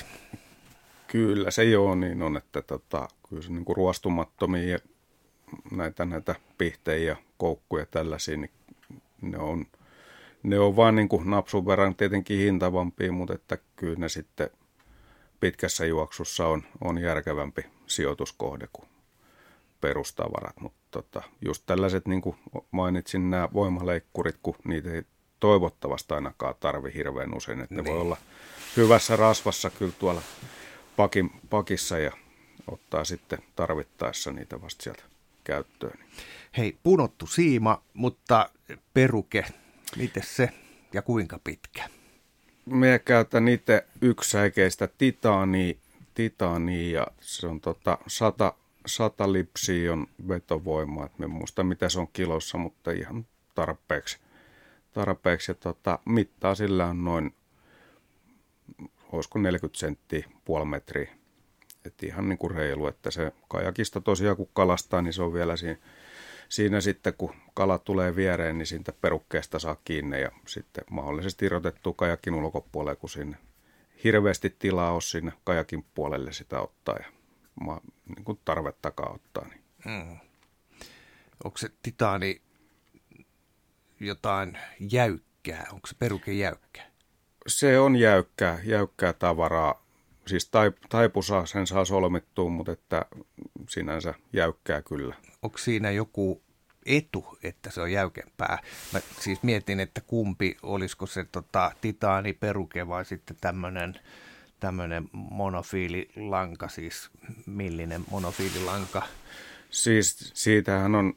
[1.07, 4.79] Kyllä se joo niin on, että tota, kyllä se niin kuin ruostumattomia
[5.71, 8.51] näitä, näitä pihtejä ja koukkuja tällaisia, niin
[9.21, 9.65] ne on,
[10.43, 14.49] ne on vaan niin kuin napsun verran tietenkin hintavampia, mutta että kyllä ne sitten
[15.41, 18.89] pitkässä juoksussa on, on järkevämpi sijoituskohde kuin
[19.81, 20.59] perustavarat.
[20.59, 22.35] Mutta tota, just tällaiset, niin kuin
[22.71, 25.03] mainitsin, nämä voimaleikkurit, kun niitä ei
[25.39, 27.61] toivottavasti ainakaan tarvi hirveän usein.
[27.61, 27.83] Että niin.
[27.83, 28.05] ne voi niin.
[28.05, 28.17] olla
[28.77, 30.21] hyvässä rasvassa kyllä tuolla
[30.95, 32.11] pakin, pakissa ja
[32.71, 35.03] ottaa sitten tarvittaessa niitä vasta sieltä
[35.43, 35.99] käyttöön.
[36.57, 38.49] Hei, punottu siima, mutta
[38.93, 39.45] peruke,
[39.97, 40.49] miten se
[40.93, 41.89] ja kuinka pitkä?
[42.65, 45.73] Me käytän itse yksisäikeistä titaania,
[46.13, 48.53] titaania ja se on tota 100,
[48.85, 51.05] 100 lipsiä on vetovoimaa.
[51.05, 54.19] Et me muista mitä se on kilossa, mutta ihan tarpeeksi.
[54.93, 55.51] tarpeeksi.
[55.51, 57.33] Ja tota, mittaa sillä on noin
[59.11, 61.11] olisiko 40 senttiä, puoli metriä.
[61.85, 65.55] Et ihan niin kuin reilu, että se kajakista tosiaan kun kalastaa, niin se on vielä
[65.55, 65.77] siinä,
[66.51, 71.93] siinä sitten, kun kala tulee viereen, niin siitä perukkeesta saa kiinni ja sitten mahdollisesti irrotettu
[71.93, 73.37] kajakin ulkopuolelle, kun sinne
[74.03, 77.05] hirveästi tilaa on sinne kajakin puolelle sitä ottaa ja
[77.61, 77.81] ma,
[78.15, 79.47] niin kuin tarvettakaan ottaa.
[79.47, 79.61] Niin.
[79.85, 80.17] Hmm.
[81.43, 82.41] Onko se titaani
[83.99, 85.67] jotain jäykkää?
[85.71, 86.91] Onko se peruke jäykkää?
[87.47, 89.80] se on jäykkää, jäykkää tavaraa.
[90.27, 93.05] Siis taip, taipusa sen saa solmittua, mutta että
[93.69, 95.15] sinänsä jäykkää kyllä.
[95.41, 96.41] Onko siinä joku
[96.85, 98.59] etu, että se on jäykempää?
[98.93, 103.99] Mä siis mietin, että kumpi, olisiko se tota, titaaniperuke vai sitten tämmöinen
[104.59, 107.09] tämmöinen monofiililanka, siis
[107.45, 109.01] millinen monofiililanka?
[109.69, 111.13] Siis siitähän on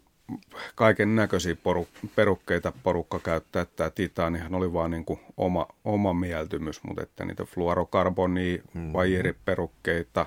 [0.75, 6.83] kaiken näköisiä poru- perukkeita porukka käyttää, että titaanihan oli vaan niin kuin oma, oma mieltymys,
[6.83, 8.93] mutta että niitä fluorokarbonia, mm-hmm.
[8.93, 10.27] vajeriperukkeita,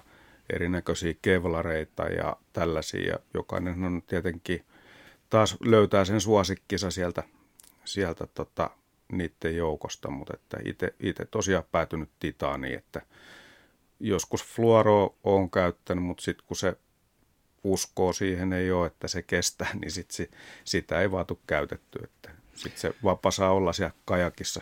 [0.53, 3.07] erinäköisiä kevlareita ja tällaisia.
[3.07, 4.65] Ja jokainen on tietenkin
[5.29, 7.23] taas löytää sen suosikkisa sieltä,
[7.85, 8.69] sieltä tota,
[9.11, 10.57] niiden joukosta, mutta että
[10.99, 13.01] itse tosiaan päätynyt titaaniin, että
[13.99, 16.77] joskus fluoro on käyttänyt, mutta sitten kun se
[17.71, 20.29] uskoa siihen ei ole, että se kestää, niin sit se,
[20.63, 21.99] sitä ei vaatu käytetty.
[22.03, 24.61] Että sitten se vapa saa olla siellä kajakissa,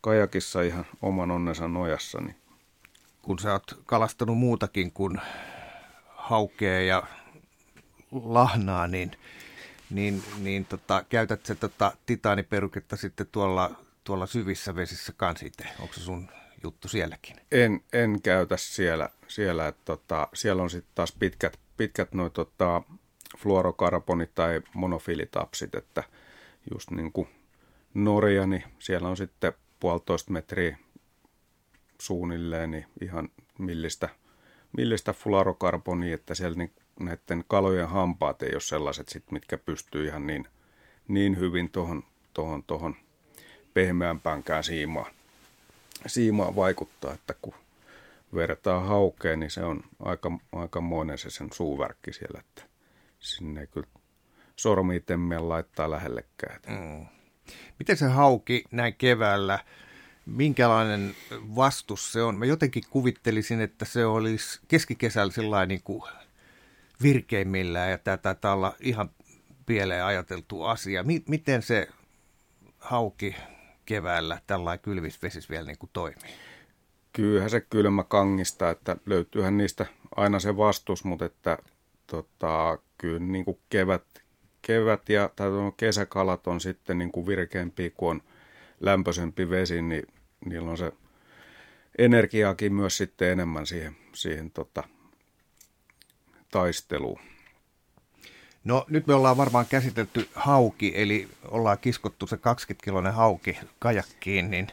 [0.00, 2.20] kajakissa ihan oman onnensa nojassa.
[2.20, 2.36] Niin.
[3.22, 5.20] Kun sä oot kalastanut muutakin kuin
[6.06, 7.02] haukea ja
[8.12, 9.10] lahnaa, niin,
[9.90, 13.70] niin, niin tota, käytät se tota, titaaniperuketta sitten tuolla,
[14.04, 15.64] tuolla syvissä vesissä kans itse?
[15.80, 16.28] Onko se sun
[16.62, 17.36] juttu sielläkin?
[17.52, 19.08] En, en käytä siellä.
[19.28, 22.82] siellä että tota, siellä on sitten taas pitkät pitkät noin tota,
[23.38, 26.02] fluorokarbonit tai monofiilitapsit, että
[26.72, 27.28] just niin kuin
[27.94, 30.78] Norja, niin siellä on sitten puolitoista metriä
[32.00, 34.08] suunnilleen niin ihan millistä,
[34.76, 40.26] millistä fluorokarbonia, että siellä niin näiden kalojen hampaat ei ole sellaiset, sit, mitkä pystyy ihan
[40.26, 40.48] niin,
[41.08, 42.02] niin hyvin tuohon
[42.34, 42.96] tohon, tohon
[43.74, 45.12] pehmeämpäänkään siimaan,
[46.06, 47.54] siimaan vaikuttaa, että kun
[48.36, 52.62] vertaa haukeen, niin se on aika, aikamoinen se sen suuvärkki siellä, että
[53.18, 53.86] sinne ei kyllä
[54.56, 55.02] sormi
[55.38, 56.60] laittaa lähellekään.
[56.68, 57.06] Mm.
[57.78, 59.58] Miten se hauki näin keväällä,
[60.26, 61.14] minkälainen
[61.56, 62.38] vastus se on?
[62.38, 66.02] Mä jotenkin kuvittelisin, että se olisi keskikesällä sellainen niin kuin
[67.02, 69.10] virkeimmillään ja tämä taitaa olla ihan
[69.66, 71.02] pieleen ajateltu asia.
[71.02, 71.88] M- miten se
[72.78, 73.36] hauki
[73.86, 76.30] keväällä tällä kylmisvesis vielä niin kuin toimii?
[77.16, 81.58] Kyllähän se kylmä kangista, että löytyyhän niistä aina se vastus, mutta että
[82.06, 84.04] tota, kyllä niin kuin kevät,
[84.62, 88.22] kevät ja tai kesäkalat on sitten niin kuin virkeämpiä, kun on
[88.80, 90.02] lämpöisempi vesi, niin
[90.44, 90.92] niillä on se
[91.98, 94.84] energiaakin myös sitten enemmän siihen, siihen tota,
[96.50, 97.20] taisteluun.
[98.66, 104.68] No nyt me ollaan varmaan käsitelty hauki, eli ollaan kiskottu se 20-kiloinen hauki kajakkiin, niin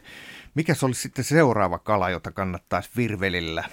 [0.55, 3.63] mikä se olisi sitten seuraava kala, jota kannattaisi virvelillä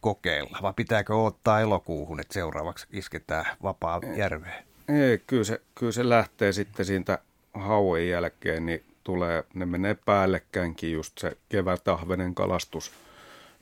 [0.00, 0.58] kokeilla?
[0.62, 4.64] Vai pitääkö ottaa elokuuhun, että seuraavaksi isketään vapaa järveen?
[4.88, 7.18] Ei, kyllä se, kyllä se lähtee sitten siitä
[7.54, 12.92] hauen jälkeen, niin tulee, ne menee päällekkäinkin just se kevätahvenen kalastus.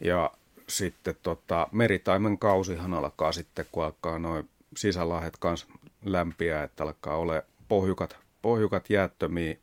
[0.00, 0.30] Ja
[0.68, 5.66] sitten tota, meritaimen kausihan alkaa sitten, kun alkaa noin sisälahet kanssa
[6.04, 9.56] lämpiä, että alkaa ole pohjukat, pohjukat jäättömiä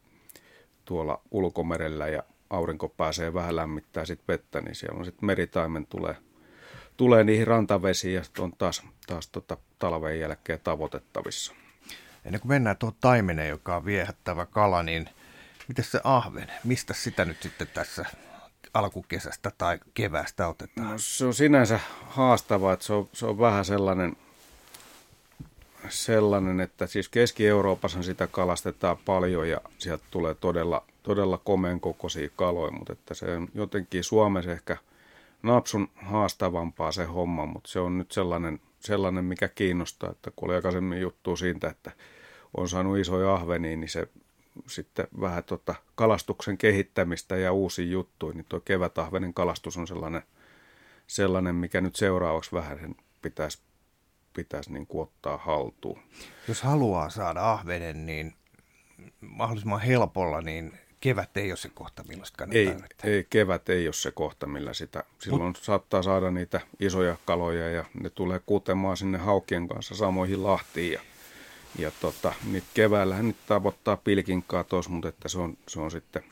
[0.85, 6.15] tuolla ulkomerellä ja aurinko pääsee vähän lämmittää sitten vettä, niin siellä on sitten meritaimen tulee,
[6.97, 11.53] tulee niihin rantavesiin ja on taas, taas tota talven jälkeen tavoitettavissa.
[12.25, 15.09] Ennen kuin mennään tuohon taimeneen, joka on viehättävä kala, niin
[15.67, 18.05] miten se ahven, mistä sitä nyt sitten tässä
[18.73, 20.91] alkukesästä tai keväästä otetaan?
[20.91, 24.17] No, se on sinänsä haastavaa, että se on, se on vähän sellainen,
[25.89, 32.71] sellainen, että siis Keski-Euroopassa sitä kalastetaan paljon ja sieltä tulee todella, todella komeen kokoisia kaloja,
[32.71, 34.77] mutta että se on jotenkin Suomessa ehkä
[35.43, 40.55] napsun haastavampaa se homma, mutta se on nyt sellainen, sellainen mikä kiinnostaa, että kun oli
[40.55, 41.91] aikaisemmin juttu siitä, että
[42.57, 44.07] on saanut isoja ahvenia, niin se
[44.67, 50.21] sitten vähän tota kalastuksen kehittämistä ja uusi juttuja, niin tuo kevätahvenen kalastus on sellainen,
[51.07, 53.59] sellainen mikä nyt seuraavaksi vähän pitäisi,
[54.43, 55.99] pitäisi niin kuin ottaa haltuun.
[56.47, 58.33] Jos haluaa saada ahvenen, niin
[59.21, 63.93] mahdollisimman helpolla, niin kevät ei ole se kohta, millä sitä ei, ei, kevät ei ole
[63.93, 65.03] se kohta, millä sitä.
[65.19, 70.43] Silloin Mut, saattaa saada niitä isoja kaloja ja ne tulee kutemaan sinne haukien kanssa samoihin
[70.43, 71.01] lahtiin ja
[71.77, 76.23] ja tota, nyt keväällähän nyt tavoittaa pilkinkaa tos, mutta että se on, se on sitten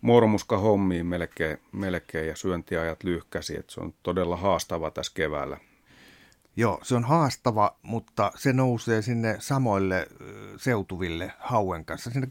[0.00, 5.58] mormuska hommiin melkein, melkein ja syöntiajat lyhkäsi, että se on todella haastava tässä keväällä.
[6.56, 10.06] Joo, se on haastava, mutta se nousee sinne samoille
[10.56, 12.28] seutuville hauen kanssa, sinne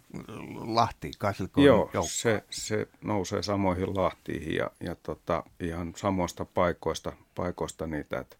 [0.55, 7.87] Lahtiin kai Joo, se, se nousee samoihin Lahtiin ja, ja tota, ihan samoista paikoista, paikoista
[7.87, 8.37] niitä, että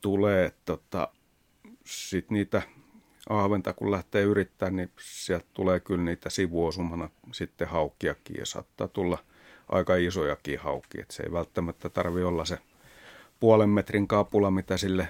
[0.00, 1.08] tulee tota,
[1.84, 2.62] sit niitä
[3.28, 9.18] ahventa kun lähtee yrittämään, niin sieltä tulee kyllä niitä sivuosumana sitten haukkiakin ja saattaa tulla
[9.68, 10.98] aika isojakin haukki.
[11.10, 12.58] Se ei välttämättä tarvi olla se
[13.40, 15.08] puolen metrin kapula, mitä sille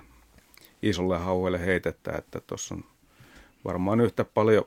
[0.83, 2.85] isolle hauelle heitetään, että tuossa on
[3.65, 4.65] varmaan yhtä paljon,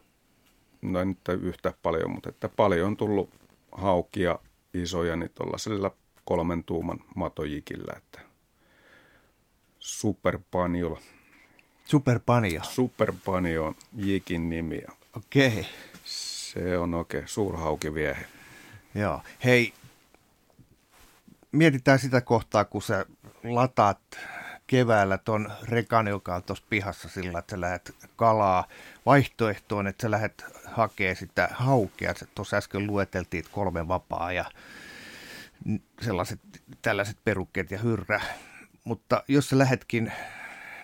[0.81, 3.29] no ei nyt yhtä paljon, mutta että paljon on tullut
[3.71, 4.39] haukia
[4.73, 5.91] isoja, niin tuollaisella
[6.25, 8.19] kolmen tuuman matojikillä, että
[9.79, 11.01] superpanjola.
[11.85, 12.63] Superpanio.
[12.63, 14.81] Superpanio on Jikin nimi.
[15.17, 15.47] Okei.
[15.47, 15.63] Okay.
[16.05, 18.25] Se on oikein suurhaukiviehe.
[18.95, 19.21] Joo.
[19.43, 19.73] Hei,
[21.53, 23.05] mietitään sitä kohtaa, kun sä
[23.43, 23.99] lataat
[24.67, 28.67] keväällä ton rekan, joka on tuossa pihassa sillä, että sä lähdet kalaa.
[29.05, 32.13] Vaihtoehtoon, että sä lähdet hakemaan sitä haukea.
[32.35, 34.45] Tuossa äsken lueteltiin kolme vapaa ja
[36.01, 36.39] sellaiset
[36.81, 38.21] tällaiset perukkeet ja hyrrä.
[38.83, 40.11] Mutta jos sä lähetkin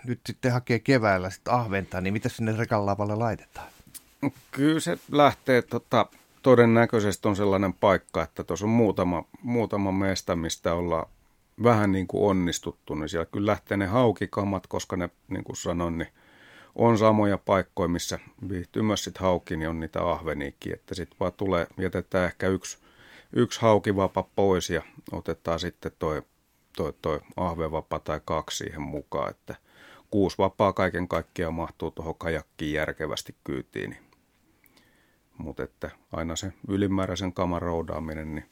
[0.04, 3.68] nyt sitten hakee keväällä sit ahventa, niin mitä sinne rekan laitetaan?
[4.50, 6.06] Kyllä se lähtee tota,
[6.42, 11.06] todennäköisesti on sellainen paikka, että tuossa on muutama, muutama mestä, mistä ollaan
[11.62, 15.98] vähän niin kuin onnistuttu, niin siellä kyllä lähtee ne haukikamat, koska ne, niin kuin sanoin,
[15.98, 16.08] niin
[16.74, 21.32] on samoja paikkoja, missä viihtyy myös sitten hauki, niin on niitä ahveniikin, että sitten vaan
[21.32, 22.78] tulee, jätetään ehkä yksi,
[23.32, 26.22] yksi haukivapa pois ja otetaan sitten toi,
[26.76, 29.56] toi, toi ahvevapa tai kaksi siihen mukaan, että–
[30.10, 33.90] kuusi vapaa kaiken kaikkiaan mahtuu tuohon kajakkiin järkevästi kyytiin.
[33.90, 34.09] Niin.
[35.40, 38.50] Mutta että aina se ylimääräisen kaman roudaaminen, niin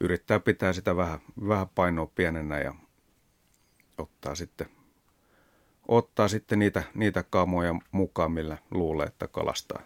[0.00, 1.18] yrittää pitää sitä vähän,
[1.48, 2.74] vähän painoa pienenä ja
[3.98, 4.66] ottaa sitten,
[5.88, 9.82] ottaa sitten niitä, niitä kamoja mukaan, millä luulee, että kalastaa.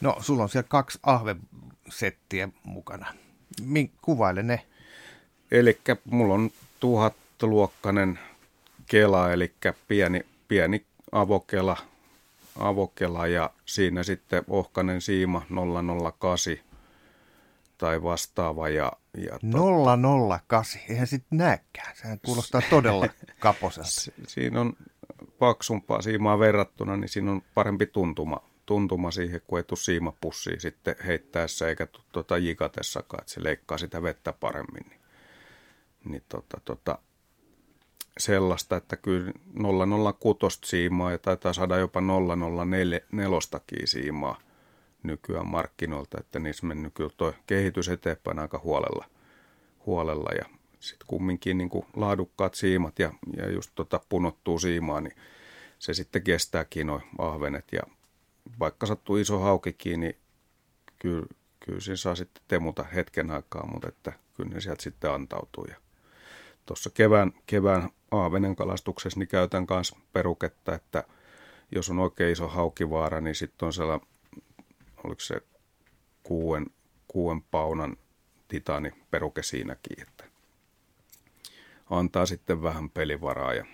[0.00, 3.14] No, sulla on siellä kaksi ahvesettiä mukana.
[3.64, 4.66] Min, kuvaile ne.
[5.50, 8.18] Eli mulla on tuhatluokkainen
[8.86, 9.52] kela, eli
[9.88, 11.76] pieni, pieni avokela,
[12.58, 15.42] avokela ja siinä sitten ohkanen siima
[16.18, 16.56] 008
[17.78, 18.68] tai vastaava.
[18.68, 19.38] Ja, ja
[20.38, 23.06] 008, eihän sitten näkään, sehän kuulostaa todella
[23.38, 23.90] kaposelta.
[24.26, 24.72] Siinä on
[25.38, 30.96] paksumpaa siimaa verrattuna, niin siinä on parempi tuntuma, tuntuma siihen, kun ei tule siimapussiin sitten
[31.06, 34.86] heittäessä eikä tuota jikatessakaan, että se leikkaa sitä vettä paremmin.
[34.88, 35.00] Niin,
[36.04, 36.98] niin tota, tota,
[38.18, 39.32] sellaista, että kyllä
[40.20, 43.00] 006 siimaa ja taitaa saada jopa 004
[43.84, 44.40] siimaa
[45.02, 49.06] nykyään markkinoilta, että niissä mennyt kyllä tuo kehitys eteenpäin aika huolella.
[49.86, 50.44] huolella ja
[50.80, 55.16] sitten kumminkin niin kuin laadukkaat siimat ja, ja just tota punottuu siimaa, niin
[55.78, 57.64] se sitten kestääkin noin ahvenet.
[57.72, 57.82] Ja
[58.58, 60.16] vaikka sattuu iso haukikin, niin
[60.98, 61.26] kyllä,
[61.60, 65.66] kyllä siinä saa sitten temuta hetken aikaa, mutta että kyllä ne sieltä sitten antautuu.
[65.68, 65.76] Ja
[66.66, 71.04] tuossa kevään, kevään aavenen kalastuksessa niin käytän myös peruketta, että
[71.74, 74.08] jos on oikein iso haukivaara, niin sitten on sellainen,
[75.04, 75.40] oliko se
[76.22, 76.66] kuuden,
[77.08, 77.96] kuuden paunan
[78.48, 80.24] titaani peruke siinäkin, että
[81.90, 83.64] antaa sitten vähän pelivaraa ja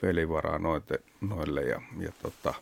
[0.00, 2.54] pelivaraa noite, noille ja, ja tota,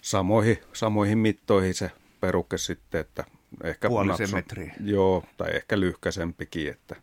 [0.00, 3.24] samoihin, samoihin mittoihin se peruke sitten, että
[3.64, 4.74] ehkä Puolisen metriä.
[4.80, 6.96] Joo, tai ehkä lyhkäisempikin, että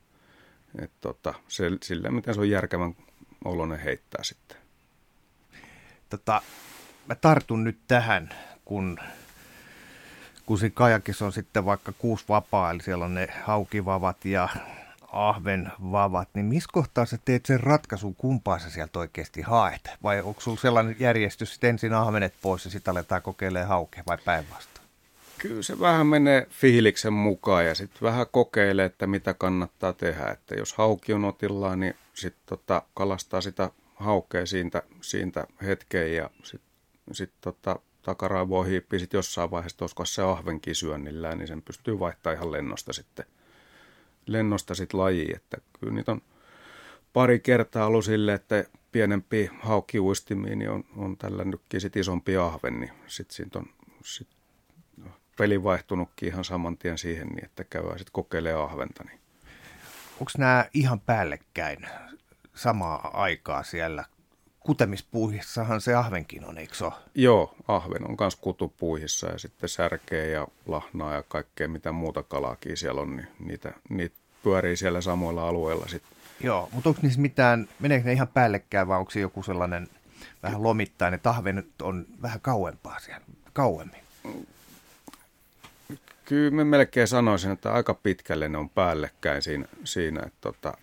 [0.80, 2.96] et tota, se, sillä miten se on järkevän
[3.46, 4.58] oloinen heittää sitten.
[6.10, 6.42] Tota,
[7.08, 8.30] mä tartun nyt tähän,
[8.66, 9.00] kun,
[10.46, 14.50] kun siinä kajakissa on sitten vaikka kuusi vapaa, eli siellä on ne haukivavat ja
[15.12, 19.90] ahven vavat, niin missä kohtaa sä teet sen ratkaisun, kumpaa sä sieltä oikeasti haet?
[20.04, 24.18] Vai onko sulla sellainen järjestys, että ensin ahvenet pois ja sitten aletaan kokeilemaan hauke vai
[24.26, 24.81] päinvastoin?
[25.42, 30.26] Kyllä se vähän menee fiiliksen mukaan ja sitten vähän kokeilee, että mitä kannattaa tehdä.
[30.26, 36.30] Että jos hauki on otillaan, niin sitten tota, kalastaa sitä haukea siitä, siitä hetkeen ja
[36.44, 36.72] sitten
[37.12, 42.38] sit tota, takaraivoa hiippii sitten jossain vaiheessa, olisiko se ahvenkin syönnillään, niin sen pystyy vaihtamaan
[42.38, 43.26] ihan lennosta sitten–
[44.26, 46.22] lennosta sit laji, että kyllä niitä on
[47.14, 52.80] pari kertaa ollut sille, että pienempi haukkiuistimia niin on, on tällä nytkin sit isompi ahven,
[52.80, 53.66] niin sitten siitä on
[54.06, 54.28] sit
[55.42, 59.04] peli vaihtunutkin ihan saman tien siihen, niin että käydään sitten kokeilemaan ahventa.
[59.04, 59.20] Niin.
[60.20, 61.78] Onko nämä ihan päällekkäin
[62.56, 64.06] samaa aikaa siellä
[64.60, 66.94] kutemispuuhissahan se ahvenkin on, eikö ole?
[67.16, 72.78] Joo, ahven on myös kutupuihissa ja sitten särkeä ja lahnaa ja kaikkea mitä muuta kalaakin
[72.78, 76.18] siellä on, niin niitä, niitä pyörii siellä samoilla alueilla sitten.
[76.44, 79.88] Joo, mutta onko niissä mitään, meneekö ne ihan päällekkäin vai onko se joku sellainen
[80.44, 84.02] vähän lomittainen, että ahven on vähän kauempaa siellä, kauemmin?
[86.32, 90.74] Kyllä mä melkein sanoisin, että aika pitkälle ne on päällekkäin siinä, siinä että tota,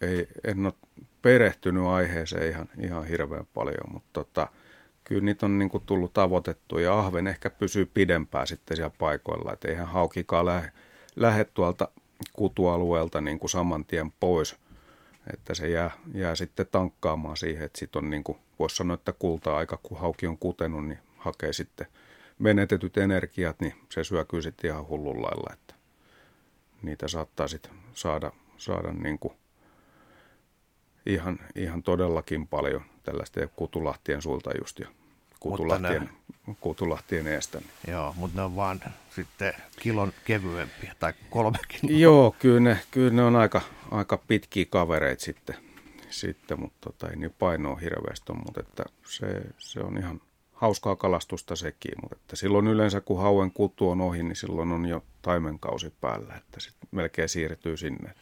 [0.00, 0.74] ei, en ole
[1.22, 4.48] perehtynyt aiheeseen ihan, ihan hirveän paljon, mutta tota,
[5.04, 9.52] kyllä niitä on niin kuin tullut tavoitettu ja ahven ehkä pysyy pidempään sitten siellä paikoilla,
[9.52, 10.72] että eihän haukikaan lähde,
[11.16, 11.88] lähde tuolta
[12.32, 14.56] kutualueelta niin kuin saman tien pois,
[15.32, 19.12] että se jää, jää sitten tankkaamaan siihen, että sitten on niin kuin, voisi sanoa, että
[19.12, 21.86] kulta-aika, kun hauki on kutenut, niin hakee sitten
[22.40, 25.74] menetetyt energiat, niin se syökyy sitten ihan hullun lailla, että
[26.82, 29.34] niitä saattaa sitten saada, saada niin kuin
[31.06, 34.88] ihan, ihan todellakin paljon tällaista kutulahtien sulta just ja
[35.40, 36.10] kutulahtien,
[36.46, 37.58] ne, kutulahtien eestä.
[37.58, 37.92] Niin.
[37.92, 38.80] Joo, mutta ne on vaan
[39.14, 41.98] sitten kilon kevyempiä tai kolme kiloa.
[41.98, 43.60] Joo, kyllä ne, kyllä ne on aika,
[43.90, 45.56] aika pitkiä kavereita sitten,
[46.10, 49.26] sitten mutta tota, ei niin painoa hirveästi on, mutta että se,
[49.58, 50.20] se on ihan
[50.60, 54.86] hauskaa kalastusta sekin, mutta että silloin yleensä kun hauen kutu on ohi, niin silloin on
[54.86, 58.14] jo taimenkausi päällä, että sitten melkein siirtyy sinne.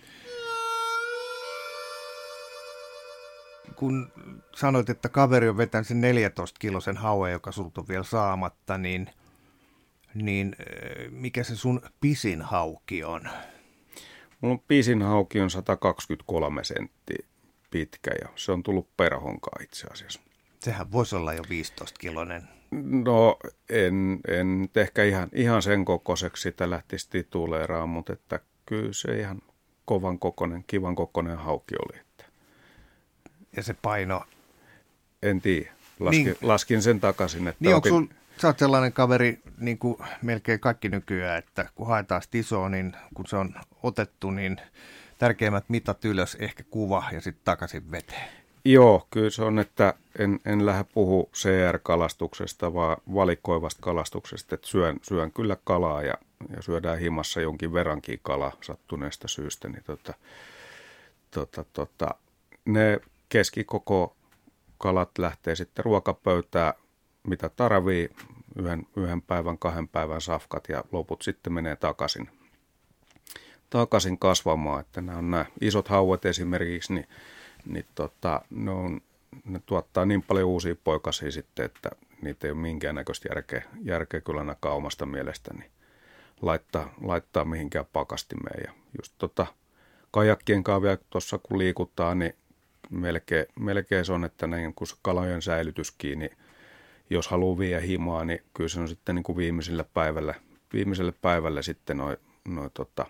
[3.77, 4.13] kun
[4.57, 9.11] sanoit, että kaveri on vetänyt sen 14 kilosen hauen, joka sulta on vielä saamatta, niin,
[10.15, 13.29] niin eh, mikä se sun pisin hauki on?
[14.41, 17.27] Mulla on pisin hauki on 123 senttiä
[17.71, 20.28] pitkä ja se on tullut perhonkaan itse asiassa.
[20.61, 22.49] Sehän voisi olla jo 15 kilonen.
[23.05, 23.37] No
[23.69, 29.43] en, en ehkä ihan, ihan sen kokoiseksi sitä lähtisi tituleeraan, mutta että kyllä se ihan
[29.85, 32.09] kovan kokonen, kivan kokonen hauki oli
[33.57, 34.25] ja se paino?
[35.23, 35.71] En tiedä.
[36.01, 37.49] Laskin, niin, laskin sen takaisin.
[37.49, 37.93] Että niin opin...
[37.93, 42.69] onko sun, sä oot sellainen kaveri, niin kuin melkein kaikki nykyään, että kun haetaan isoa,
[42.69, 44.61] niin kun se on otettu, niin
[45.19, 48.38] tärkeimmät mitat ylös, ehkä kuva ja sitten takaisin veteen.
[48.71, 54.97] Joo, kyllä se on, että en, en lähde puhu CR-kalastuksesta, vaan valikoivasta kalastuksesta, että syön,
[55.03, 56.15] syön kyllä kalaa ja,
[56.57, 60.15] ja syödään himassa jonkin verrankin kalaa sattuneesta syystä, niin tota,
[61.31, 62.09] tota, tota,
[62.65, 64.17] ne keskikoko
[64.79, 66.73] kalat lähtee sitten ruokapöytään,
[67.23, 68.11] mitä tarvii,
[68.59, 72.31] yhden, yhden päivän, kahden päivän safkat ja loput sitten menee takaisin,
[73.71, 74.81] takaisin kasvamaan.
[74.81, 77.07] Että nämä on nämä isot hauet esimerkiksi, niin,
[77.69, 79.01] niin tota, ne, on,
[79.45, 81.91] ne tuottaa niin paljon uusia poikasia sitten, että
[82.23, 85.71] niitä ei ole minkäännäköistä järkeä, järkeä kyllä ainakaan omasta mielestäni
[86.43, 88.63] laittaa, laittaa mihinkään pakastimeen.
[88.67, 89.47] Ja just tota,
[90.11, 92.35] kajakkien kaavia tuossa kun liikuttaa, niin
[92.91, 96.31] melkein, melkein se on, että näin kun se kalojen säilytys kiinni,
[97.11, 100.35] jos haluaa viedä himaa, niin kyllä se on sitten niin kuin viimeiselle päivälle,
[100.73, 102.17] viimeiselle päivälle sitten noin
[102.49, 103.07] noi tota,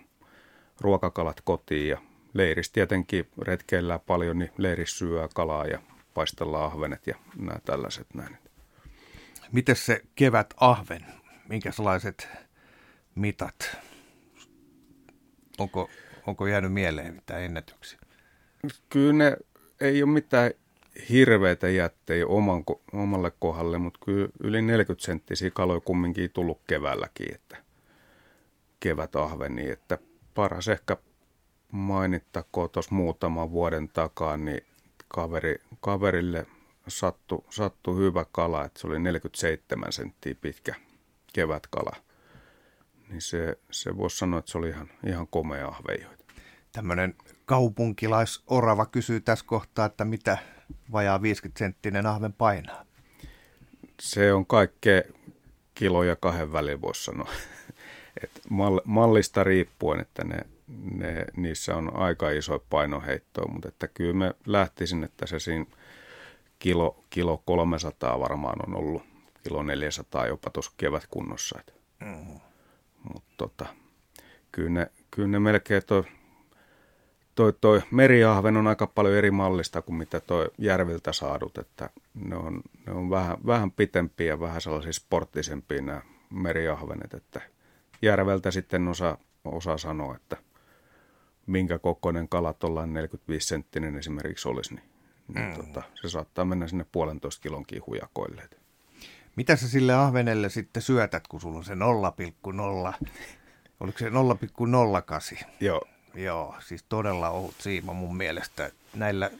[0.81, 2.01] ruokakalat kotiin ja
[2.33, 5.79] leiris tietenkin retkeillään paljon, niin leiris syö kalaa ja
[6.13, 8.37] paistellaan ahvenet ja nämä tällaiset näin.
[9.51, 11.05] Miten se kevät ahven,
[11.49, 12.27] minkälaiset
[13.15, 13.77] mitat?
[15.57, 15.89] Onko,
[16.27, 17.99] onko jäänyt mieleen mitään ennätyksiä?
[18.89, 19.37] Kyllä ne
[19.81, 20.51] ei ole mitään
[21.09, 22.63] hirveitä jättejä oman,
[22.93, 27.57] omalle kohdalle, mutta kyllä yli 40 senttisiä kaloja kumminkin tullut keväälläkin, että
[28.79, 29.97] kevät ahveni, että
[30.35, 30.97] paras ehkä
[31.71, 34.61] mainittakoon tuossa muutaman vuoden takaa, niin
[35.07, 36.45] kaveri, kaverille
[36.87, 40.75] sattui sattu hyvä kala, että se oli 47 senttiä pitkä
[41.33, 41.95] kevätkala.
[43.09, 46.25] Niin se, se voisi sanoa, että se oli ihan, ihan komea ahveijoita.
[46.71, 47.15] Tämmöinen
[47.45, 50.37] kaupunkilaisorava kysyy tässä kohtaa, että mitä
[50.91, 52.85] vajaa 50 senttinen ahven painaa?
[54.01, 55.01] Se on kaikkea
[55.73, 57.31] kiloja kahden välillä, voisi sanoa.
[58.23, 58.31] Et
[58.85, 60.37] mallista riippuen, että ne
[60.69, 65.65] ne, niissä on aika iso painoheitto, mutta että kyllä me lähtisin, että se siinä
[66.59, 69.03] kilo, kilo 300 varmaan on ollut,
[69.43, 71.59] kilo 400 jopa tuossa kevätkunnossa.
[71.99, 72.39] Mm.
[73.13, 73.65] Mutta tota,
[74.51, 76.03] kyllä, ne, kyllä ne melkein toi,
[77.35, 82.35] toi, toi meriahven on aika paljon eri mallista kuin mitä toi järviltä saadut, että ne
[82.35, 87.41] on, ne on vähän, vähän pitempiä ja vähän sellaisia sporttisempia nämä meriahvenet, että
[88.01, 90.37] järveltä sitten osaa, osaa sanoa, että–
[91.49, 94.83] minkä kokoinen kala tuollainen 45 senttinen esimerkiksi olisi, niin,
[95.33, 95.53] niin mm.
[95.53, 98.49] tota, se saattaa mennä sinne puolentoista kilonkin hujakoille.
[99.35, 103.07] Mitä sä sille ahvenelle sitten syötät, kun sulla on se 0,0?
[103.79, 105.45] Oliko se 0,08?
[105.59, 105.81] Joo.
[106.15, 108.71] Joo, siis todella ohut siima mun mielestä.
[108.95, 109.31] Näillä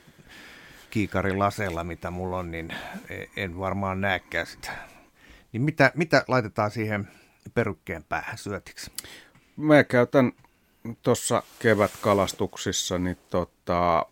[0.89, 2.73] kiikarilaseilla, mitä mulla on, niin
[3.09, 4.71] e- en varmaan näekään sitä.
[5.51, 7.07] Niin mitä, mitä laitetaan siihen
[7.53, 8.91] perukkeen päähän syötiksi?
[9.57, 10.31] Mä käytän
[11.03, 14.05] tuossa kevätkalastuksissa niin tota,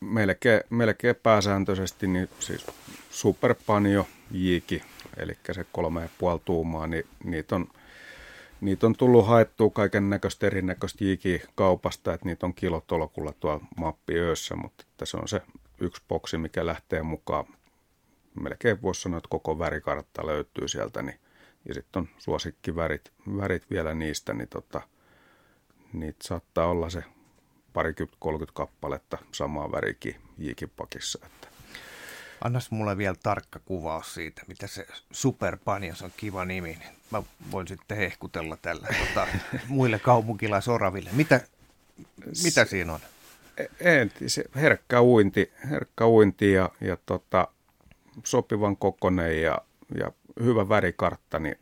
[0.00, 2.66] melkein, melkein pääsääntöisesti niin siis
[3.10, 4.82] superpanjo jiiki,
[5.16, 7.68] eli se kolme ja puoli tuumaa, niin niitä on,
[8.60, 14.56] niitä on tullut haettua kaiken näköistä erinäköistä jiiki kaupasta, että niitä on kilotolkulla tuolla mappiöössä,
[14.56, 15.42] mutta se on se
[15.80, 17.44] yksi boksi, mikä lähtee mukaan.
[18.40, 21.20] Melkein voisi sanoa, että koko värikartta löytyy sieltä, niin,
[21.68, 24.80] ja sitten on suosikkivärit värit vielä niistä, niin tota,
[25.92, 27.04] niitä saattaa olla se
[27.72, 31.18] parikymmentä, 30 kappaletta samaa värikin jiikipakissa.
[31.26, 31.48] Että.
[32.44, 36.68] Annas mulle vielä tarkka kuvaus siitä, mitä se Superpanios on kiva nimi.
[36.68, 39.26] Niin mä voin sitten hehkutella tällä tota,
[39.68, 41.10] muille kaupunkilaisoraville.
[41.12, 41.40] Mitä,
[42.44, 43.00] mitä siinä on?
[43.80, 47.48] En, se herkkä uinti, herkkä uinti ja, ja tota,
[48.24, 49.58] sopivan kokonen ja,
[49.98, 51.58] ja hyvä värikartta, niin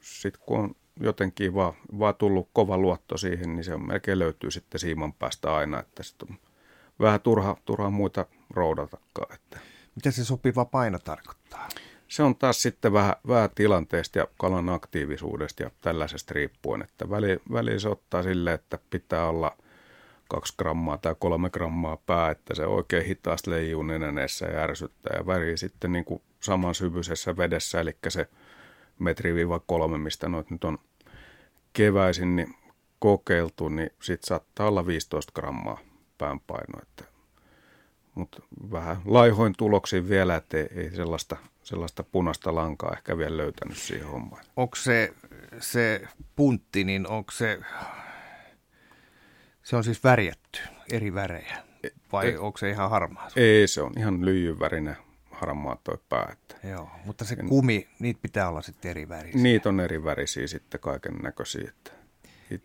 [0.00, 4.50] sitten kun on jotenkin vaan, vaan tullut kova luotto siihen, niin se on melkein löytyy
[4.50, 6.38] sitten siiman päästä aina, että sitten on
[7.00, 9.34] vähän turha, turha muita roudatakaan.
[9.34, 9.58] Että.
[9.94, 11.68] Mitä se sopiva paino tarkoittaa?
[12.08, 17.40] Se on taas sitten vähän, vähän tilanteesta ja kalan aktiivisuudesta ja tällaisesta riippuen, että väli,
[17.52, 19.56] väli se ottaa sille, että pitää olla
[20.28, 25.26] kaksi grammaa tai kolme grammaa pää, että se oikein hitaasti leijuu nenäneessä ja ärsyttää ja
[25.26, 28.28] väri sitten niin kuin saman syvyisessä vedessä, eli se
[28.98, 30.78] metri-kolme, mistä noit nyt on
[31.78, 32.54] keväisin niin
[32.98, 35.78] kokeiltu, niin sit saattaa olla 15 grammaa
[36.18, 36.78] päänpaino.
[36.82, 37.04] Että,
[38.14, 43.76] mutta vähän laihoin tuloksiin vielä, että ei, ei sellaista, sellaista punaista lankaa ehkä vielä löytänyt
[43.76, 44.44] siihen hommaan.
[44.56, 45.12] Onko se,
[45.60, 46.00] se
[46.36, 47.60] puntti, niin onko se,
[49.62, 50.60] se on siis värjätty
[50.92, 51.62] eri värejä
[52.12, 53.28] vai e, onko se ihan harmaa?
[53.36, 54.96] Ei, se on ihan lyijyvärinen
[55.40, 56.28] harmaa toi pää.
[56.32, 59.42] Että Joo, mutta se kumi, niitä pitää olla sitten eri värisiä.
[59.42, 61.72] Niitä on eri värisiä sitten kaiken näköisiä.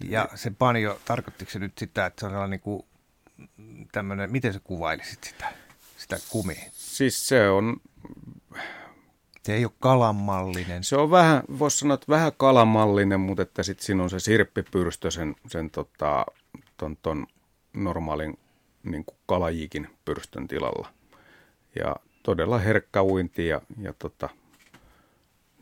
[0.09, 2.59] Ja se panio, tarkoittiko se nyt sitä, että se on sellainen
[3.57, 5.53] niin tämmöinen, miten sä kuvailisit sitä,
[5.97, 6.63] sitä kumia?
[6.71, 7.77] Siis se on...
[9.43, 10.83] Se ei ole kalamallinen.
[10.83, 15.11] Se on vähän, voisi sanoa, että vähän kalamallinen, mutta että sitten siinä on se sirppipyrstö
[15.11, 16.25] sen, sen tota,
[16.77, 17.27] ton, ton
[17.73, 18.39] normaalin
[18.83, 20.93] niin kuin kalajikin pyrstön tilalla.
[21.79, 24.29] Ja todella herkkä uinti ja, ja tota,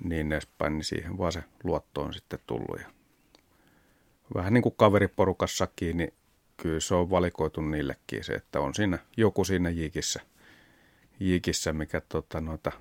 [0.03, 2.79] niin edespäin, niin siihen vaan se luotto on sitten tullut.
[2.79, 2.87] Ja
[4.35, 6.13] vähän niin kuin kaveriporukassakin, niin
[6.57, 10.19] kyllä se on valikoitu niillekin se, että on siinä joku siinä jikissä,
[11.19, 12.71] jikissä, mikä tota, noita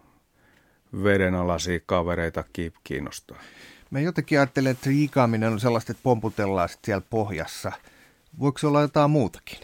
[1.05, 2.45] vedenalaisia kavereita
[2.85, 3.43] kiinnostaa.
[3.91, 7.73] Mä jotenkin ajattelen, että se jikaaminen on sellaista, että pomputellaan siellä pohjassa.
[8.39, 9.59] Voiko se olla jotain muutakin?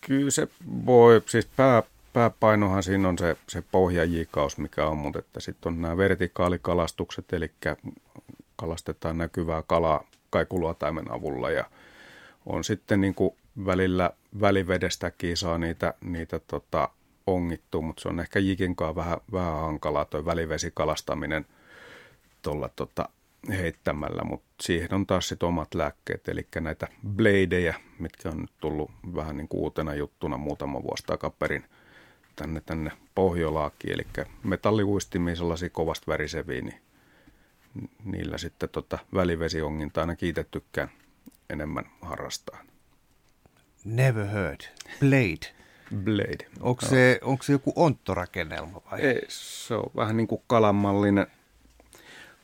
[0.00, 0.48] Kyllä se
[0.86, 1.82] voi, siis pää,
[2.14, 7.50] pääpainohan siinä on se, se pohjajikaus, mikä on, mutta että sitten on nämä vertikaalikalastukset, eli
[8.56, 11.64] kalastetaan näkyvää kalaa kaikuluotaimen avulla ja
[12.46, 13.34] on sitten niin kuin
[13.66, 14.10] välillä
[14.40, 16.88] välivedestäkin saa niitä, niitä tota,
[17.26, 21.46] ongittu, mutta se on ehkä jikinkaan vähän, vähän hankalaa tuo välivesikalastaminen
[22.42, 23.08] tuolla tota,
[23.48, 28.90] heittämällä, mutta siihen on taas sitten omat lääkkeet, eli näitä bladeja, mitkä on nyt tullut
[29.14, 31.64] vähän niin kuin uutena juttuna muutama vuosi takaperin
[32.36, 34.06] tänne, tänne Pohjolaakin, eli
[34.42, 36.80] metalliuistimia sellaisia kovasti väriseviä, niin
[38.04, 40.90] niillä sitten tota välivesionginta aina kiitettykään
[41.50, 42.58] enemmän harrastaa.
[43.84, 44.60] Never heard.
[45.00, 45.54] Blade.
[46.04, 46.46] Blade.
[46.60, 49.00] Onko se, onko se joku onttorakennelma vai?
[49.00, 51.26] Ei, se on vähän niin kuin kalamallinen,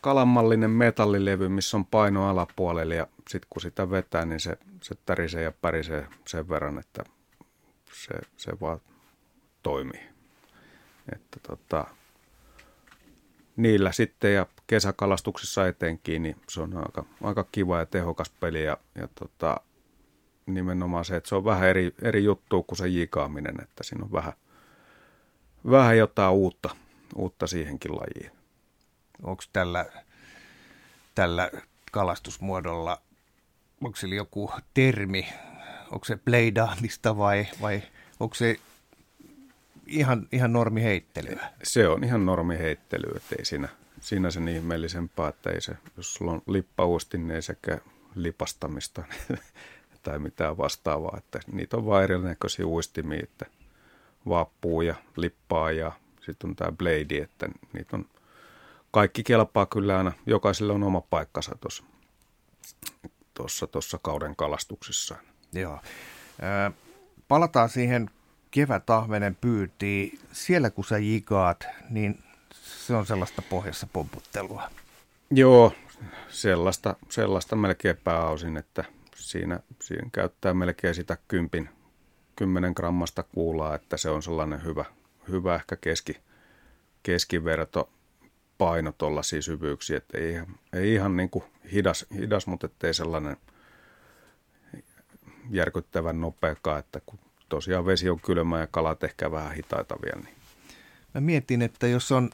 [0.01, 5.43] kalamallinen metallilevy, missä on paino alapuolella ja sitten kun sitä vetää, niin se, se tärisee
[5.43, 7.05] ja pärisee sen verran, että
[7.93, 8.81] se, se vaan
[9.63, 10.09] toimii.
[11.13, 11.85] Että tota,
[13.57, 18.77] niillä sitten ja kesäkalastuksessa etenkin, niin se on aika, aika kiva ja tehokas peli ja,
[18.95, 19.61] ja tota,
[20.47, 24.13] nimenomaan se, että se on vähän eri, eri juttu kuin se jikaaminen, että siinä on
[24.13, 24.33] vähän,
[25.71, 26.77] vähän jotain uutta,
[27.15, 28.33] uutta siihenkin lajiin.
[29.23, 29.87] Onko tällä,
[31.15, 31.51] tällä
[31.93, 33.03] kalastusmuodolla,
[33.85, 35.29] onko sillä joku termi,
[35.91, 37.83] onko se playdaamista vai, vai
[38.21, 38.57] onko se
[39.91, 41.47] ihan, ihan normiheittelyä?
[41.63, 43.69] Se on ihan normiheittelyä, että ei siinä,
[44.01, 47.79] siinä sen ihmeellisempaa, että ei se, jos sulla on lippauustin, niin ei sekä
[48.15, 49.03] lipastamista
[50.03, 51.19] tai mitään vastaavaa.
[51.19, 53.47] Että niitä on vain erinäköisiä uistimia, että
[54.29, 58.05] vappuu ja lippaa ja sitten on tämä blade, että niitä on
[58.91, 60.13] kaikki kelpaa kyllä aina.
[60.27, 61.85] Jokaiselle on oma paikkansa tuossa
[63.35, 65.17] tuossa, tuossa kauden kalastuksessa.
[65.53, 65.81] Joo.
[67.29, 68.11] palataan siihen
[68.51, 70.19] kevätahvenen pyyntiin.
[70.33, 72.19] Siellä kun sä jikaat, niin
[72.53, 74.71] se on sellaista pohjassa pomputtelua.
[75.31, 75.73] Joo,
[76.29, 78.85] sellaista, sellaista melkein pääosin, että
[79.15, 81.69] siinä, siinä käyttää melkein sitä kympin,
[82.37, 84.85] 10 grammasta kuulaa, että se on sellainen hyvä,
[85.29, 86.17] hyvä ehkä keski,
[87.03, 87.91] keskiverto
[88.59, 90.41] paino tuollaisia syvyyksiä, että ei,
[90.73, 93.37] ei ihan niin kuin hidas, hidas, mutta ettei sellainen
[95.51, 97.19] järkyttävän nopeakaan, että kun
[97.51, 100.21] tosiaan vesi on kylmä ja kalat ehkä vähän hitaita vielä.
[100.25, 100.37] Niin.
[101.15, 102.31] Mä mietin, että jos on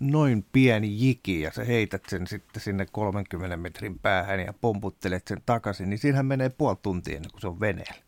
[0.00, 5.42] noin pieni jiki ja sä heität sen sitten sinne 30 metrin päähän ja pomputtelet sen
[5.46, 8.02] takaisin, niin siinähän menee puoli tuntia ennen kuin se on veneellä.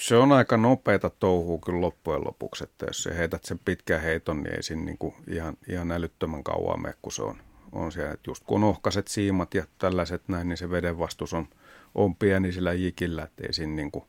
[0.00, 4.42] Se on aika nopeata touhua kyllä loppujen lopuksi, että jos sä heität sen pitkän heiton,
[4.42, 7.36] niin ei siinä niin kuin ihan, ihan älyttömän kauan mene, kun se on,
[7.72, 8.12] on siellä.
[8.12, 11.48] Että just kun on ohkaiset siimat ja tällaiset näin, niin se veden vastus on,
[11.94, 14.04] on pieni sillä jikillä, että ei siinä, niin kuin,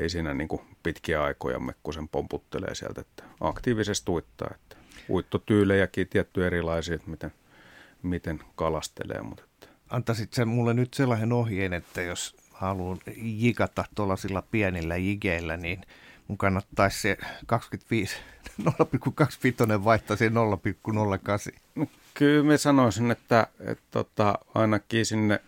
[0.00, 4.50] ei siinä niin kuin pitkiä aikoja mene, kun sen pomputtelee sieltä, että aktiivisesti uittaa.
[4.54, 4.76] Että
[5.10, 7.32] uittotyylejäkin tietty erilaisia, että miten,
[8.02, 9.22] miten kalastelee.
[9.22, 9.66] Mutta että.
[9.90, 15.80] Antaisit sen mulle nyt sellainen ohjeen, että jos haluan jikata tuollaisilla pienillä jigeillä, niin
[16.28, 18.16] mun kannattaisi se 25,
[18.62, 20.32] 0,25 vaihtaa se 0,08.
[21.74, 25.40] No, kyllä mä sanoisin, että, että, että tota, ainakin sinne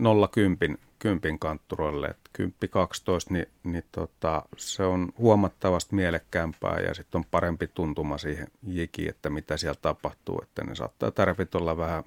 [0.00, 7.18] 0,10 kympin kantturoille, että kymppi 12, niin, niin tota, se on huomattavasti mielekkäämpää ja sitten
[7.18, 12.04] on parempi tuntuma siihen jikiin, että mitä siellä tapahtuu, että ne saattaa tarvita olla vähän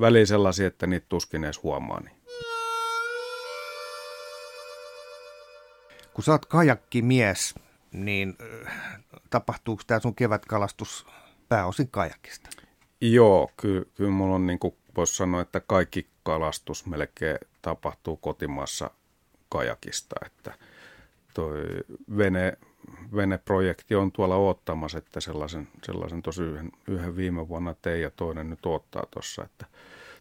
[0.00, 2.00] väliin sellaisia, että niitä tuskin edes huomaa.
[2.00, 2.16] Niin.
[6.14, 7.54] Kun sä oot kajakkimies,
[7.92, 8.36] niin
[9.30, 11.06] tapahtuuko tämä sun kevätkalastus
[11.48, 12.50] pääosin kajakista?
[13.00, 18.90] Joo, kyllä, kyllä mulla on niin kuin voisi sanoa, että kaikki kalastus melkein tapahtuu kotimaassa
[19.48, 20.54] kajakista, että
[21.34, 21.60] toi
[22.16, 22.58] vene,
[23.16, 28.50] veneprojekti on tuolla oottamassa, että sellaisen, sellaisen tosi yhden, yhden viime vuonna tein ja toinen
[28.50, 29.66] nyt ottaa tuossa, että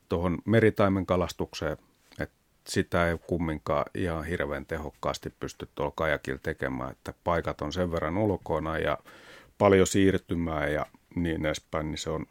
[0.10, 1.78] tuohon meritaimen kalastukseen,
[2.20, 2.36] että
[2.68, 8.18] sitä ei kumminkaan ihan hirveän tehokkaasti pysty tuolla kajakilla tekemään, että paikat on sen verran
[8.18, 8.98] ulkona ja
[9.58, 12.26] paljon siirtymää ja niin edespäin, niin se on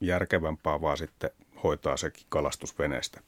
[0.00, 1.30] järkevämpää vaan sitten
[1.66, 3.20] hoitaa sekin kalastusveneestä.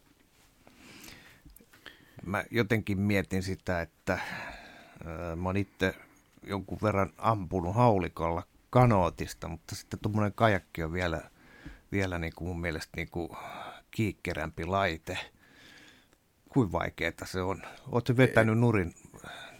[2.26, 4.18] Mä jotenkin mietin sitä, että
[5.36, 5.94] mä oon itse
[6.42, 11.30] jonkun verran ampunut haulikolla kanootista, mutta sitten tuommoinen kajakki on vielä,
[11.92, 13.30] vielä niin kuin mun mielestä niin kuin
[13.90, 15.18] kiikkerämpi laite.
[16.48, 17.62] Kuin vaikeaa se on?
[17.92, 18.94] Oletko vetänyt nurin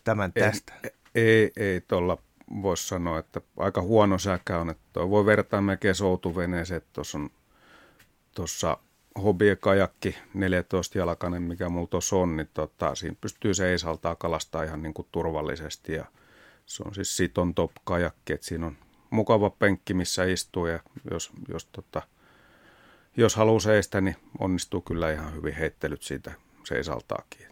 [0.05, 0.73] tämän tästä?
[0.85, 2.19] En, Ei, ei tuolla
[2.63, 4.71] voisi sanoa, että aika huono säkä on.
[4.71, 7.31] Että voi vertaa melkein soutuveneeseen, että tuossa on
[8.39, 8.79] tuossa
[9.61, 15.09] kajakki 14-jalkainen, mikä mulla tuossa on, niin tota, siinä pystyy seisaltaa kalastaa ihan niin kuin
[15.13, 15.93] turvallisesti.
[15.93, 16.05] Ja
[16.67, 18.77] se on siis siton top kajakki, että siinä on
[19.11, 20.81] mukava penkki, missä istuu ja
[21.11, 22.03] jos, jos, tota,
[23.17, 26.33] jos haluaa seistä, niin onnistuu kyllä ihan hyvin heittelyt siitä
[26.65, 27.47] seisaltaakin.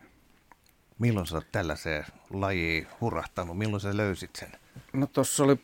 [0.99, 3.59] Milloin sä oot tällaiseen lajiin hurahtanut?
[3.59, 4.53] Milloin sä löysit sen?
[4.93, 5.57] No tuossa oli,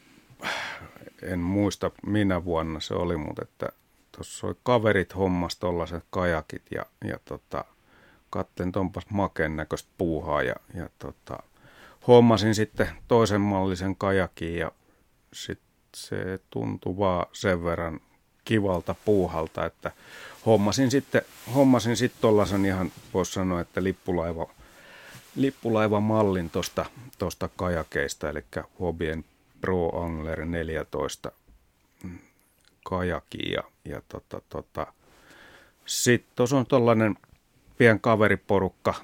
[1.22, 3.68] en muista minä vuonna se oli, mutta että
[4.12, 7.64] tuossa oli kaverit hommas tuollaiset kajakit ja, ja tota,
[8.30, 11.38] kattelin tuonpas maken näköistä puuhaa ja, ja tota,
[12.06, 14.72] hommasin sitten toisen mallisen kajakin ja
[15.32, 18.00] sitten se tuntui vaan sen verran
[18.44, 19.92] kivalta puuhalta, että
[20.46, 21.22] hommasin sitten,
[21.54, 24.50] hommasin sitten tuollaisen ihan, voisi sanoa, että lippulaiva,
[25.36, 26.84] lippulaivamallin tuosta
[27.18, 28.44] tosta kajakeista, eli
[28.80, 29.24] Hobien
[29.60, 31.32] Pro Angler 14
[32.85, 34.87] kajaki ja, ja tota, tota.
[35.87, 37.16] sitten tuossa on tuollainen
[37.78, 38.95] pien kaveriporukka,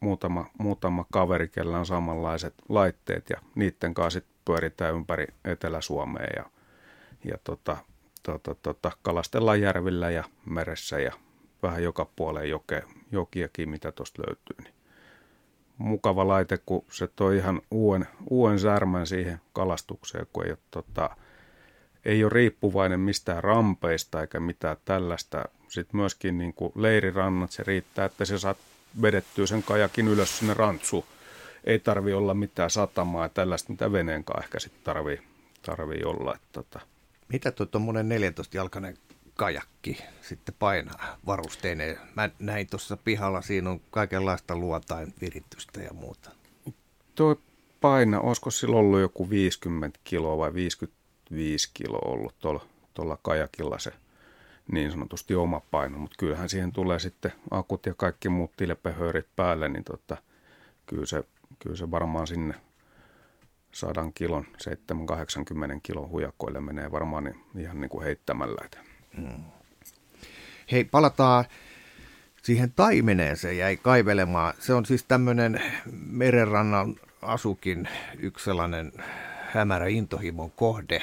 [0.00, 6.44] muutama, muutama kaveri, kellä on samanlaiset laitteet ja niiden kanssa sit pyöritään ympäri Etelä-Suomea ja,
[7.24, 7.76] ja tota,
[8.22, 11.12] tota, tota, kalastellaan järvillä ja meressä ja
[11.62, 12.82] vähän joka puoleen joke,
[13.12, 14.56] jokiakin, mitä tuosta löytyy.
[14.64, 14.74] Niin
[15.78, 21.16] mukava laite, kun se toi ihan uuden, uuden särmän siihen kalastukseen, kun ei ole, tota,
[22.04, 25.44] ei ole riippuvainen mistään rampeista eikä mitään tällaista.
[25.68, 28.58] Sitten myöskin niin kuin leirirannat, se riittää, että se saat
[29.02, 31.04] vedettyä sen kajakin ylös sinne rantsuun
[31.64, 35.20] ei tarvi olla mitään satamaa ja tällaista, mitä veneen kanssa ehkä sitten tarvii,
[35.62, 36.34] tarvii olla.
[36.34, 36.80] Että tota.
[37.28, 38.96] Mitä tuo tuommoinen 14-jalkainen
[39.34, 41.98] kajakki sitten painaa varusteineen?
[42.16, 46.30] Mä näin tuossa pihalla, siinä on kaikenlaista luotain viritystä ja muuta.
[47.14, 47.36] Tuo
[47.80, 50.54] paina, olisiko sillä ollut joku 50 kiloa vai
[51.34, 53.92] 55 kiloa ollut tuolla, tuolla kajakilla se
[54.72, 59.68] niin sanotusti oma paino, mutta kyllähän siihen tulee sitten akut ja kaikki muut tilpehöörit päälle,
[59.68, 60.16] niin tota,
[60.86, 61.24] kyllä se
[61.58, 62.54] kyllä se varmaan sinne
[63.72, 68.68] sadan kilon, 7-80 kilon hujakoille menee varmaan niin, ihan niin kuin heittämällä.
[69.16, 69.44] Hmm.
[70.72, 71.44] Hei, palataan
[72.42, 74.54] siihen taimeneen se jäi kaivelemaan.
[74.58, 75.62] Se on siis tämmöinen
[76.06, 78.92] merenrannan asukin yksi sellainen
[79.52, 81.02] hämärä intohimon kohde.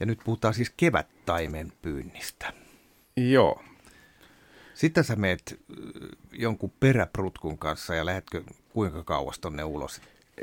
[0.00, 2.52] Ja nyt puhutaan siis kevättaimen pyynnistä.
[3.16, 3.62] Joo.
[4.74, 5.60] Sitten sä meet
[6.32, 10.00] jonkun peräprutkun kanssa ja lähdetkö kuinka kauas tonne ulos?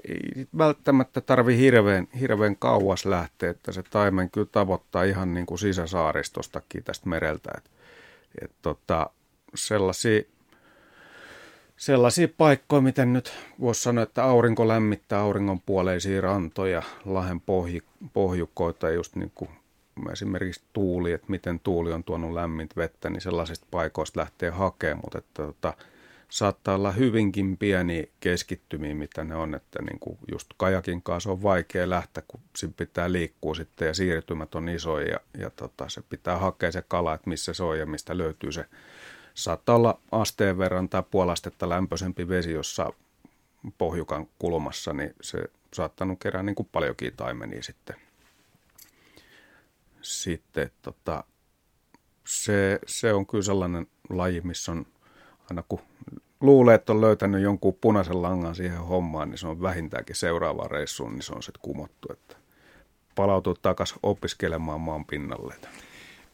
[0.09, 5.59] Ei välttämättä tarvi hirveän, hirveän kauas lähteä, että se taimen kyllä tavoittaa ihan niin kuin
[5.59, 7.51] sisäsaaristostakin tästä mereltä.
[7.57, 7.71] Et,
[8.41, 9.09] et tota,
[9.55, 10.21] sellaisia,
[11.78, 17.78] sellaisia paikkoja, miten nyt voisi sanoa, että aurinko lämmittää auringon puoleisia rantoja, lahen pohj,
[18.13, 19.49] pohjukkoita, just niin kuin
[20.11, 25.17] esimerkiksi tuuli, että miten tuuli on tuonut lämmintä vettä, niin sellaisista paikoista lähtee hakemaan, mutta
[25.17, 25.73] että, tota,
[26.30, 31.43] saattaa olla hyvinkin pieni keskittymiä, mitä ne on, että niin kuin just kajakin kanssa on
[31.43, 36.01] vaikea lähteä, kun siinä pitää liikkua sitten ja siirtymät on isoja ja, ja tota, se
[36.09, 38.65] pitää hakea se kala, että missä se on ja mistä löytyy se.
[39.38, 42.93] Saattaa olla asteen verran tai puolastetta lämpöisempi vesi, jossa
[43.77, 47.95] pohjukan kulmassa, niin se saattanut kerää niin kuin paljonkin taimenia sitten.
[50.01, 51.23] Sitten tota,
[52.25, 54.85] se, se on kyllä sellainen laji, missä on
[55.49, 55.79] aina kun
[56.41, 61.13] luulee, että on löytänyt jonkun punaisen langan siihen hommaan, niin se on vähintäänkin seuraavaan reissuun,
[61.13, 62.35] niin se on sitten kumottu, että
[63.15, 65.55] palautuu takaisin opiskelemaan maan pinnalle.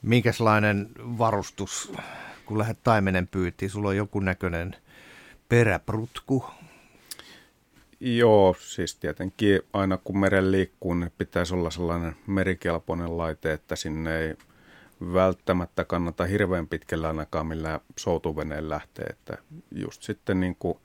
[0.02, 1.94] Minkälainen varustus,
[2.46, 4.76] kun lähdet taimenen pyytiin, sulla on joku näköinen
[5.50, 6.46] peräprutku?
[8.00, 14.20] Joo, siis tietenkin aina kun meren liikkuu, niin pitäisi olla sellainen merikelpoinen laite, että sinne
[14.20, 14.36] ei–
[15.14, 19.38] välttämättä kannata hirveän pitkällä ainakaan millään soutuveneen lähteä, että
[19.72, 20.78] just sitten niin kuin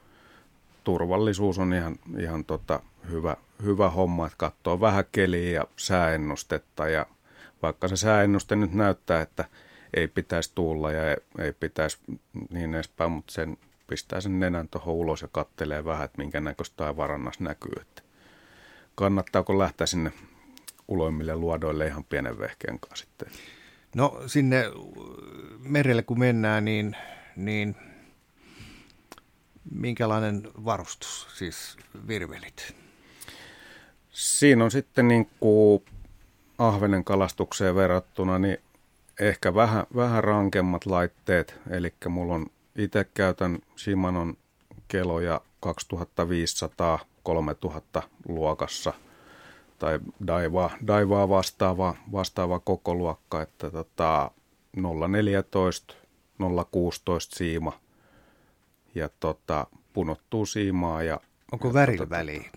[0.85, 2.81] turvallisuus on ihan, ihan tota
[3.11, 7.07] hyvä, hyvä homma, että katsoo vähän keliä ja sääennustetta ja
[7.63, 9.45] vaikka se sääennuste nyt näyttää, että
[9.95, 11.99] ei pitäisi tulla ja ei, ei pitäisi
[12.51, 16.77] niin edespäin, mutta sen pistää sen nenän tuohon ulos ja kattelee vähän, että minkä näköistä
[16.77, 17.73] tämä varannas näkyy.
[17.81, 18.03] Että
[18.95, 20.13] kannattaako lähteä sinne
[20.89, 23.29] uloimmille luodoille ihan pienen vehkeen kanssa sitten.
[23.95, 24.65] No sinne
[25.59, 26.97] merelle kun mennään, niin,
[27.37, 27.77] niin
[29.71, 31.77] minkälainen varustus, siis
[32.09, 32.75] virvelit?
[34.11, 35.85] Siinä on sitten niin kuin
[36.59, 38.59] ahvenen kalastukseen verrattuna niin
[39.21, 41.61] ehkä vähän, vähän rankemmat laitteet.
[41.71, 42.47] Eli mulla on
[42.77, 44.37] itse käytän Shimanon
[44.89, 45.41] keloja
[47.99, 48.93] 2500-3000 luokassa
[49.79, 54.31] tai daivaa, daivaa vastaava, vastaava koko luokka, että tota,
[55.09, 55.95] 014,
[56.71, 57.73] 016 siima
[58.95, 61.03] ja tota, punottuu siimaa.
[61.03, 61.21] Ja,
[61.53, 62.51] Onko värillä tota, väliä?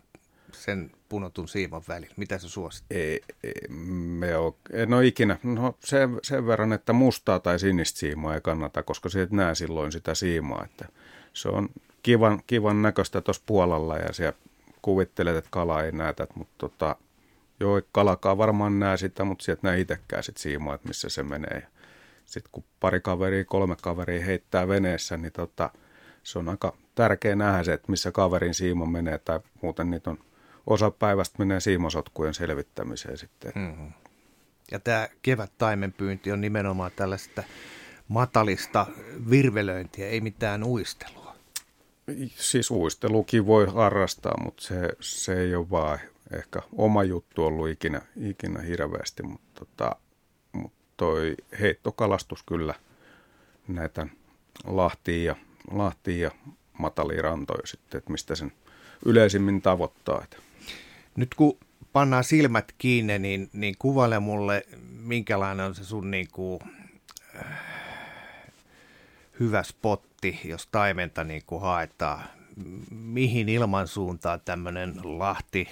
[0.51, 2.13] sen punotun siiman välillä?
[2.17, 2.83] Mitä se suosit?
[2.91, 5.37] Ei, ei me ole, en ole ikinä.
[5.43, 9.55] No sen, sen verran, että mustaa tai sinistä siimaa ei kannata, koska se et näe
[9.55, 10.63] silloin sitä siimaa.
[10.65, 10.85] Että
[11.33, 11.69] se on
[12.03, 14.37] kivan, kivan näköistä tuossa puolella ja siellä
[14.81, 16.95] kuvittelet, että kala ei näytä, mutta tota,
[17.59, 21.67] joo, kalakaan varmaan näe sitä, mutta sieltä näe itsekään sit siimaa, että missä se menee.
[22.25, 25.69] Sitten kun pari kaveria, kolme kaveria heittää veneessä, niin tota,
[26.23, 30.17] se on aika tärkeä nähdä se, että missä kaverin siima menee, tai muuten niitä on
[30.67, 33.51] osa päivästä menee siimosotkujen selvittämiseen sitten.
[33.55, 33.91] Mm-hmm.
[34.71, 37.43] Ja tämä kevät taimenpyynti on nimenomaan tällaista
[38.07, 38.87] matalista
[39.29, 41.35] virvelöintiä, ei mitään uistelua.
[42.35, 45.99] Siis uistelukin voi harrastaa, mutta se, se ei ole vaan
[46.35, 49.95] ehkä oma juttu ollut ikinä, ikinä hirveästi, mutta tota,
[50.51, 52.73] mut toi heittokalastus kyllä
[53.67, 54.07] näitä
[54.65, 55.35] lahtia ja,
[55.71, 56.31] lahtia ja
[56.79, 58.51] matalia rantoja sitten, että mistä sen
[59.05, 60.21] yleisimmin tavoittaa.
[60.23, 60.37] Että.
[61.15, 61.57] Nyt kun
[61.93, 66.59] pannaan silmät kiinni, niin, niin kuvaile mulle, minkälainen on se sun niin kuin,
[67.39, 67.45] äh,
[69.39, 72.23] hyvä spotti, jos taimenta niin kuin haetaan.
[72.91, 75.67] Mihin ilmansuuntaan tämmöinen lahti,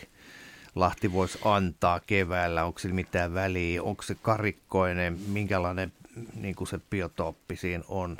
[0.75, 2.65] lahti voisi antaa keväällä?
[2.65, 3.83] Onko sillä mitään väliä?
[3.83, 5.19] Onko se karikkoinen?
[5.27, 5.93] Minkälainen
[6.35, 8.17] niin kuin se biotooppi siinä on?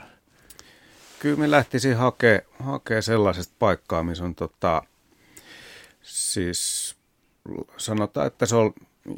[1.20, 4.84] Kyllä me lähtisin hakemaan hakee sellaisesta paikkaa, missä on tota,
[6.02, 6.96] siis
[7.78, 8.74] sanotaan, että se on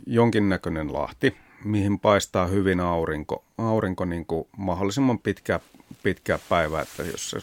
[0.06, 5.60] jonkinnäköinen lahti, mihin paistaa hyvin aurinko, aurinko niin kuin mahdollisimman pitkä,
[6.04, 7.40] pitkä päivä, että jos se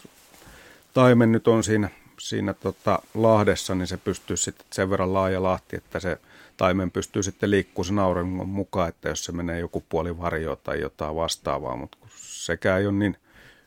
[0.95, 1.89] taimen nyt on siinä,
[2.20, 6.18] siinä tota lahdessa, niin se pystyy sitten sen verran laaja lahti, että se
[6.57, 10.80] taimen pystyy sitten liikkumaan sen auringon mukaan, että jos se menee joku puoli varjoa tai
[10.80, 13.16] jotain vastaavaa, mutta sekään ei ole niin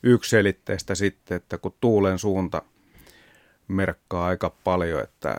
[0.04, 2.62] ykselitteistä sitten, että kun tuulen suunta
[3.68, 5.38] merkkaa aika paljon, että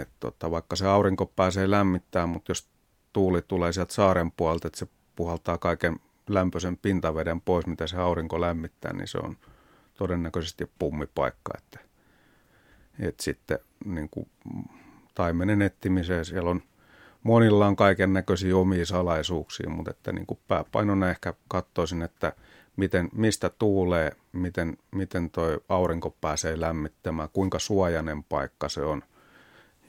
[0.00, 2.68] et tota, vaikka se aurinko pääsee lämmittämään, mutta jos
[3.12, 4.86] tuuli tulee sieltä saaren puolelta, että se
[5.16, 9.36] puhaltaa kaiken lämpöisen pintaveden pois, mitä se aurinko lämmittää, niin se on
[9.94, 11.52] todennäköisesti pummipaikka.
[11.58, 11.80] Että,
[12.98, 14.28] et sitten niin kuin
[15.14, 16.62] taimenen etsimiseen siellä on
[17.22, 22.32] monilla on kaiken näköisiä omia salaisuuksia, mutta että niin kuin pääpainona ehkä katsoisin, että
[22.76, 29.02] miten, mistä tuulee, miten, miten toi aurinko pääsee lämmittämään, kuinka suojainen paikka se on–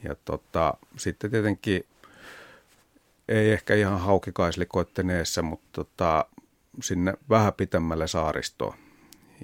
[0.06, 1.86] ja tota, sitten tietenkin
[3.28, 6.26] ei ehkä ihan haukikaislikoitten eessä, mutta tota,
[6.82, 8.78] sinne vähän pitemmälle saaristoon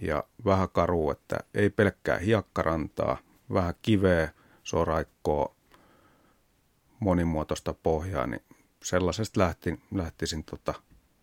[0.01, 3.17] ja vähän karu, että ei pelkkää hiekkarantaa,
[3.53, 4.29] vähän kiveä,
[4.63, 5.55] soraikkoa,
[6.99, 8.41] monimuotoista pohjaa, niin
[8.83, 10.73] sellaisesta lähtin, lähtisin tota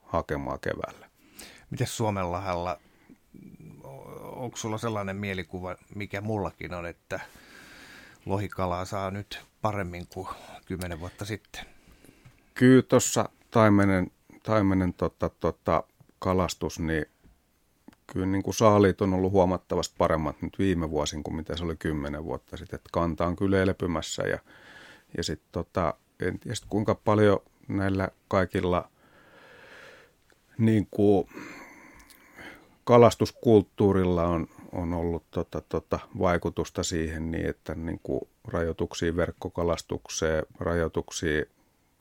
[0.03, 1.09] hakemaan keväällä.
[1.70, 2.80] Miten Suomenlahdella,
[4.22, 7.20] onko sulla sellainen mielikuva, mikä mullakin on, että
[8.29, 10.29] lohikalaa saa nyt paremmin kuin
[10.66, 11.64] kymmenen vuotta sitten?
[12.55, 14.11] Kyllä tuossa taimenen,
[14.43, 15.85] taimenen tota, tota,
[16.18, 17.07] kalastus, niin
[18.12, 21.76] kyllä niin kuin saaliit on ollut huomattavasti paremmat nyt viime vuosin kuin mitä se oli
[21.76, 22.76] kymmenen vuotta sitten.
[22.76, 24.39] Et kanta on kyllä elpymässä ja,
[25.16, 28.91] ja sitten tota, en tiedä kuinka paljon näillä kaikilla
[30.59, 31.29] niin kuin
[32.85, 41.44] kalastuskulttuurilla on, on ollut tota, tota, vaikutusta siihen niin, että niin kuin rajoituksia verkkokalastukseen, rajoituksia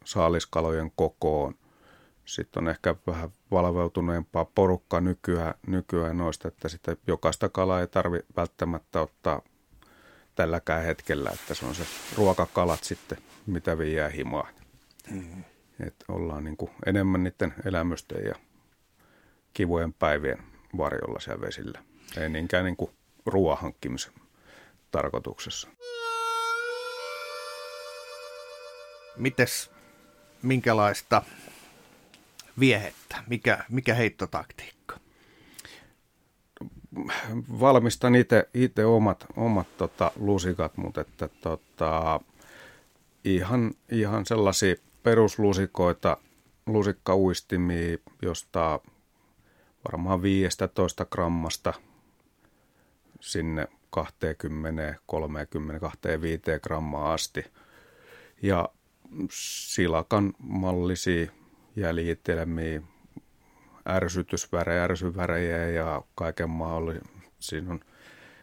[0.06, 1.56] saaliskalojen kokoon.
[2.26, 8.20] Sitten on ehkä vähän valveutuneempaa porukkaa nykyään, nykyään noista, että sitten jokaista kalaa ei tarvi
[8.38, 9.42] välttämättä ottaa
[10.36, 11.84] tälläkään hetkellä, että se on se
[12.18, 14.48] ruokakalat sitten, mitä viiää himaa.
[15.12, 15.44] Mm-hmm.
[15.80, 18.36] Että ollaan niin kuin enemmän niiden elämysten ja
[19.54, 20.44] kivojen päivien
[20.78, 21.80] varjolla siellä vesillä.
[22.18, 22.92] Ei niinkään niin kuin
[23.26, 24.14] ruoan hankkimisen
[24.92, 25.68] tarkoituksessa.
[29.18, 29.72] Mites,
[30.42, 31.22] minkälaista
[32.60, 35.00] viehettä, mikä, mikä heittotaktiikka?
[37.60, 38.14] Valmistan
[38.54, 42.20] itse omat, omat tota, lusikat, mutta että, tota,
[43.24, 46.18] ihan, ihan sellaisia peruslusikoita,
[46.66, 48.80] lusikkauistimia, josta
[49.92, 51.74] varmaan 15 grammasta
[53.20, 57.46] sinne 20, 30, 25 grammaa asti.
[58.42, 58.70] Ja
[59.32, 61.32] silakan mallisia
[61.76, 62.82] jäljitelmiä,
[63.90, 67.62] ärsytysvärejä, ärsyvärejä ja kaiken mahdollisia.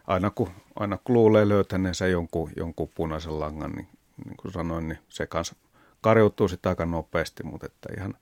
[0.06, 3.88] Aina kun, aina kun luulee löytäneensä jonkun, jonkun punaisen langan, niin,
[4.24, 5.56] niin kuin sanoin, niin se kanssa
[6.00, 8.14] karjoutuu sitten aika nopeasti, mutta että ihan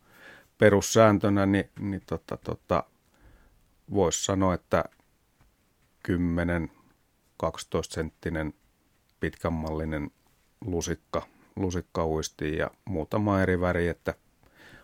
[0.59, 2.84] perussääntönä niin, niin tota, tota,
[3.94, 4.84] voisi sanoa, että
[6.09, 6.12] 10-12
[7.88, 8.55] senttinen
[9.20, 10.11] pitkänmallinen
[10.61, 11.26] lusikka,
[11.57, 14.14] lusikka uistiin ja muutama eri väri, että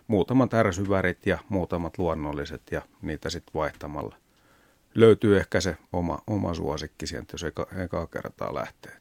[0.07, 4.17] muutamat ärsyvärit ja muutamat luonnolliset ja niitä sitten vaihtamalla.
[4.95, 8.99] Löytyy ehkä se oma, oma suosikki sieltä, jos eka, eka kertaa lähtee.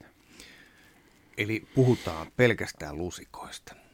[1.37, 3.86] Eli puhutaan pelkästään lusikoista.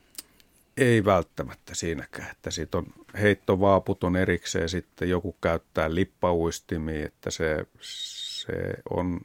[0.77, 2.85] Ei välttämättä siinäkään, että siitä on
[3.21, 8.53] heittovaaput on erikseen, sitten joku käyttää lippauistimia, että se, se
[8.89, 9.21] on,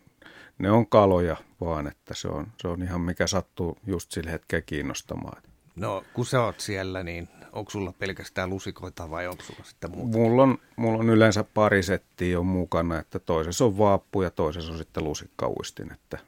[0.59, 4.63] ne on kaloja vaan, että se on, se on ihan mikä sattuu just sillä hetkellä
[4.63, 5.43] kiinnostamaan.
[5.77, 10.19] No kun sä oot siellä, niin onko sulla pelkästään lusikoita vai onko sulla sitten muuta?
[10.19, 14.73] Mulla on, mulla on yleensä pari settiä on mukana, että toisessa on vaappu ja toisessa
[14.73, 16.19] on sitten lusikkauistin, että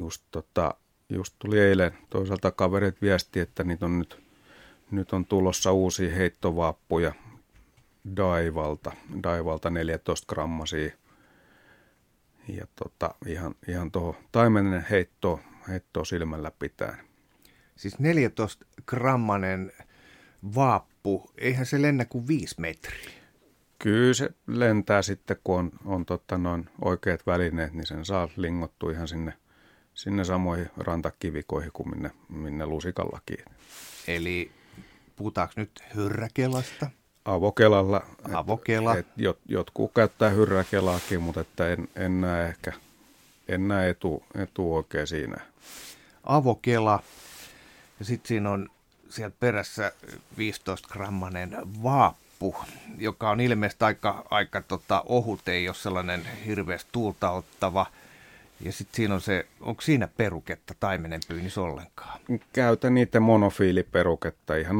[0.00, 0.74] just tota,
[1.08, 4.22] just tuli eilen toisaalta kaverit viesti, että niitä on nyt,
[4.90, 7.12] nyt on tulossa uusia heittovaappuja
[8.16, 8.92] Daivalta,
[9.22, 10.90] Daivalta 14 grammasia.
[12.48, 16.98] Ja tota, ihan, ihan tuohon taimenen heitto, heitto silmällä pitää.
[17.76, 19.72] Siis 14 grammanen
[20.54, 23.10] vaappu, eihän se lennä kuin 5 metriä.
[23.78, 28.90] Kyllä se lentää sitten, kun on, on totta noin oikeat välineet, niin sen saa lingottua
[28.90, 29.32] ihan sinne–
[29.96, 33.38] sinne samoihin rantakivikoihin kuin minne, minne lusikallakin.
[34.08, 34.50] Eli
[35.16, 36.90] puhutaanko nyt hyrräkelasta?
[37.24, 38.06] Avokelalla.
[38.32, 38.92] Avokela.
[38.92, 42.72] Et, et, jot, jotkut käyttää hyrräkelaakin, mutta että en, en näe ehkä,
[43.48, 45.36] en näe etu, etu oikein siinä.
[46.24, 47.02] Avokela.
[47.98, 48.68] Ja sitten siinä on
[49.08, 49.92] sieltä perässä
[50.38, 52.56] 15-grammanen vaappu,
[52.98, 57.86] joka on ilmeisesti aika, aika tota, ohut, ei ole sellainen hirveästi tuulta ottava–
[58.60, 62.20] ja sitten siinä on se, onko siinä peruketta taimenen pyynnissä ollenkaan?
[62.52, 64.76] Käytän niitä monofiiliperuketta ihan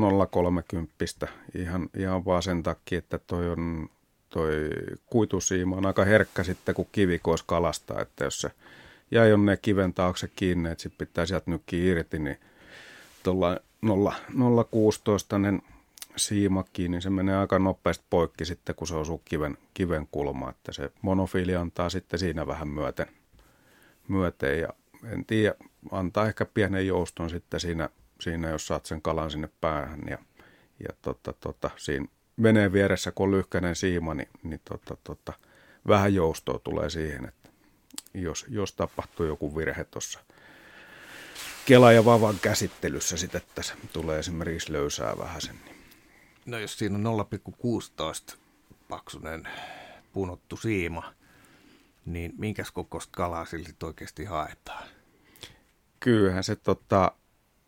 [1.25, 1.29] 0,30.
[1.55, 3.89] Ihan, ihan vaan sen takia, että toi on
[4.29, 4.71] toi
[5.07, 8.51] kuitusiima on aika herkkä sitten, kun kivikois kalastaa, että jos se
[9.11, 12.39] jäi jonne kiven taakse kiinni, että sitten pitää sieltä nykki irti, niin
[13.23, 15.63] tuolla 0,16
[16.17, 20.51] siima kiinni, niin se menee aika nopeasti poikki sitten, kun se osuu kiven, kiven kulma,
[20.51, 23.07] että se monofiili antaa sitten siinä vähän myöten–
[24.09, 24.69] myöten ja
[25.05, 25.55] en tiedä,
[25.91, 27.89] antaa ehkä pienen jouston sitten siinä,
[28.21, 30.19] siinä jos saat sen kalan sinne päähän ja,
[30.81, 32.07] ja tota, tota, siinä
[32.43, 35.33] veneen vieressä, kun on lyhkäinen siima, niin, niin tota, tota,
[35.89, 37.49] vähän joustoa tulee siihen, että
[38.15, 40.21] jos, jos tapahtuu joku virhe tuossa
[41.67, 45.57] Kela ja Vavan käsittelyssä sitten, että tulee esimerkiksi löysää vähän sen.
[45.65, 45.77] Niin.
[46.47, 47.27] No jos siinä on
[48.31, 48.37] 0,16
[48.89, 49.49] paksunen
[50.13, 51.15] punottu siima,
[52.07, 54.89] niin minkäs kokoista kalaa silti oikeasti haetaan?
[56.01, 57.13] Kyllähän se tota,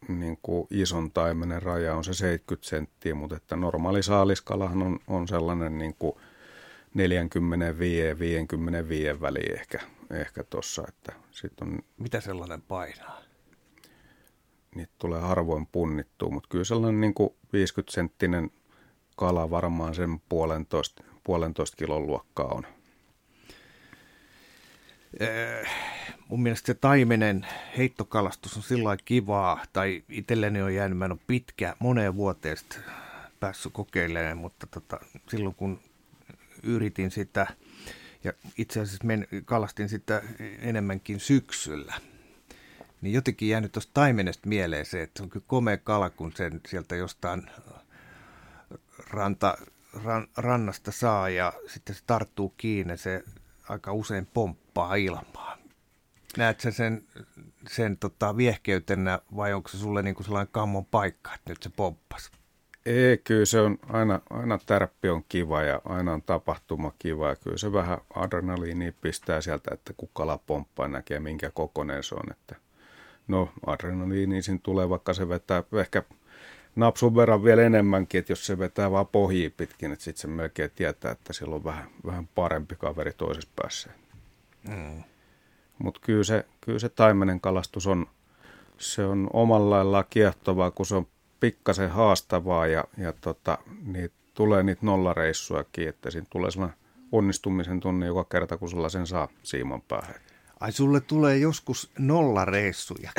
[0.09, 5.29] niin kuin ison taimenen raja on se 70 senttiä, mutta että normaali saaliskalahan on, on
[5.29, 6.13] sellainen niin kuin
[9.17, 9.81] 45-55 väliin ehkä,
[10.11, 11.79] ehkä tossa, että sit on...
[11.99, 13.23] Mitä sellainen painaa?
[14.75, 18.51] Niitä tulee harvoin punnittua, mutta kyllä sellainen niin kuin 50 senttinen
[19.17, 22.67] kala varmaan sen puolentoista, puolentoista kilon luokkaa on.
[25.23, 25.73] Äh,
[26.29, 27.47] mun mielestä se taimenen
[27.77, 32.57] heittokalastus on sillä kivaa, tai itselleni on jäänyt, mä en ole pitkä, moneen vuoteen
[33.41, 35.01] päässyt kokeilemaan, mutta tota,
[35.31, 35.81] silloin kun
[36.63, 37.47] yritin sitä,
[38.25, 40.23] ja itse asiassa men, kalastin sitä
[40.61, 41.95] enemmänkin syksyllä,
[43.01, 46.61] niin jotenkin jäänyt tuosta taimenesta mieleen se, että se on kyllä komea kala, kun sen
[46.69, 47.51] sieltä jostain
[49.11, 49.59] ranta,
[50.05, 53.25] ran, rannasta saa ja sitten se tarttuu kiinni, se
[53.69, 54.68] aika usein pomppaa
[54.99, 55.59] ilmaa.
[56.37, 57.03] Näet sä sen,
[57.69, 62.31] sen tota, viehkeytenä vai onko se sulle niinku sellainen kammon paikka, että nyt se pomppas?
[62.87, 67.37] Ei, kyllä se on aina, aina tärppi on kiva ja aina on tapahtuma kiva ja
[67.37, 72.31] kyllä se vähän adrenaliini pistää sieltä, että kun kala pomppaa näkee minkä kokoinen se on.
[72.31, 72.57] Että
[73.29, 76.03] no adrenaliini siinä tulee, vaikka se vetää ehkä
[76.77, 80.71] napsun verran vielä enemmänkin, että jos se vetää vaan pohjia pitkin, että sitten se melkein
[80.75, 83.91] tietää, että sillä on vähän, vähän parempi kaveri toisessa päässä.
[84.69, 85.03] Mm.
[85.79, 88.07] Mutta kyllä se, kyllä se taimenen kalastus on,
[88.79, 91.07] se on omalla lailla kiehtovaa, kun se on
[91.41, 96.79] pikkasen haastavaa ja, ja tota, niin tulee niitä nollareissuakin, että siinä tulee sellainen
[97.13, 100.15] onnistumisen tunne joka kerta, kun sulla sen saa siiman päähän.
[100.61, 103.13] Ai sulle tulee joskus nollareissuja.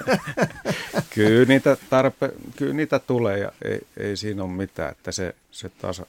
[1.14, 5.68] kyllä, niitä tarpe, kyllä niitä tulee ja ei, ei siinä ole mitään, että se, se
[5.68, 6.02] taas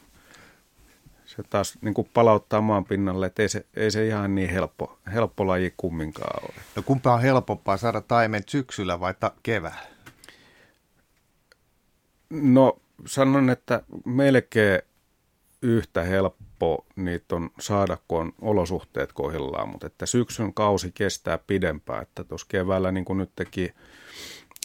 [1.36, 5.00] se taas niin kuin palauttaa maan pinnalle, että ei se, ei se ihan niin helppo,
[5.14, 6.64] helppo laji kumminkaan ole.
[6.76, 9.88] No kumpa on helpompaa saada taimen syksyllä vai ta- keväällä?
[12.30, 14.82] No sanon, että melkein
[15.62, 22.02] yhtä helppo niitä on saada, kun on olosuhteet kohdillaan, mutta että syksyn kausi kestää pidempään,
[22.02, 23.74] että tuossa keväällä niin kuin nyt teki,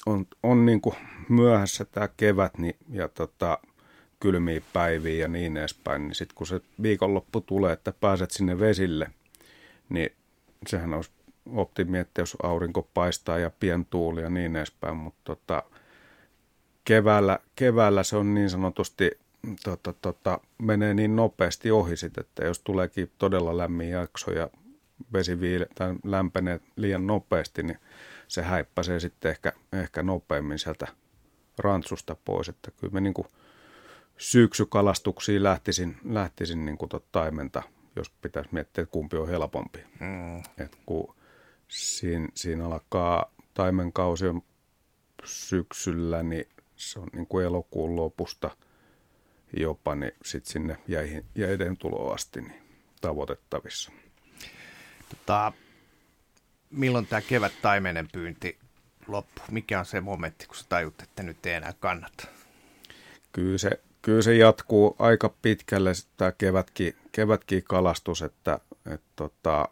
[0.07, 0.97] on, on niin kuin
[1.29, 3.59] myöhässä tämä kevät niin, ja tota,
[4.21, 9.11] kylmiä päiviä ja niin edespäin, niin sitten kun se viikonloppu tulee, että pääset sinne vesille,
[9.89, 10.13] niin
[10.67, 11.11] sehän olisi
[11.53, 15.63] optimi, että jos aurinko paistaa ja pientuuli ja niin edespäin, mutta tota,
[16.85, 19.11] keväällä, keväällä se on niin sanotusti
[19.65, 24.51] tota, tota, menee niin nopeasti ohi sit, että jos tuleekin todella lämmin jakso ja
[25.13, 27.79] vesi viile, tai lämpenee liian nopeasti, niin
[28.29, 30.87] se häippäsee sitten ehkä, ehkä nopeammin sieltä
[31.59, 32.49] rantsusta pois.
[32.49, 33.27] Että kyllä me niin kuin
[34.19, 37.63] syksykalastuksiin lähtisin, lähtisin niin kuin taimenta,
[37.97, 39.79] jos pitäisi miettiä, että kumpi on helpompi.
[40.01, 40.39] Mm.
[40.39, 41.15] Et kun
[41.69, 44.43] siinä, siinä alkaa taimenkausi on
[45.25, 48.51] syksyllä, niin se on niin kuin elokuun lopusta
[49.57, 52.63] jopa niin sitten sinne jäihin, jäiden tuloa asti niin
[53.01, 53.93] tavoitettavissa.
[55.09, 55.53] Tota,
[56.71, 58.59] milloin tämä kevät taimenen pyynti
[59.07, 59.43] loppu?
[59.51, 62.27] Mikä on se momentti, kun sä tajut, että nyt ei enää kannata?
[63.33, 63.71] Kyllä se,
[64.09, 69.69] kyllä se jatkuu aika pitkälle tämä kevätkin, kevätkin kalastus, että, että tota,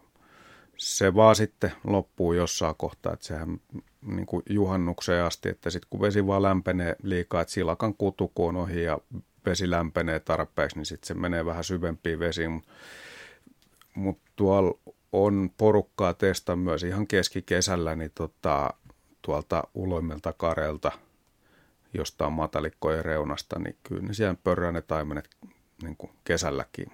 [0.76, 3.60] se vaan sitten loppuu jossain kohtaa, että sehän
[4.02, 8.48] niin kuin juhannukseen asti, että sitten kun vesi vaan lämpenee liikaa, että silakan kutu kun
[8.48, 8.98] on ohi ja
[9.46, 12.50] vesi lämpenee tarpeeksi, niin sitten se menee vähän syvempiin vesiin.
[12.50, 12.72] Mutta
[13.94, 14.78] mut tuolla
[15.12, 18.74] on porukkaa testa myös ihan keskikesällä niin tota,
[19.22, 20.92] tuolta uloimmelta kareelta,
[21.94, 25.30] jostain matalikkojen reunasta, niin kyllä ne siellä pörrää ne taimenet
[25.82, 26.86] niin kuin kesälläkin.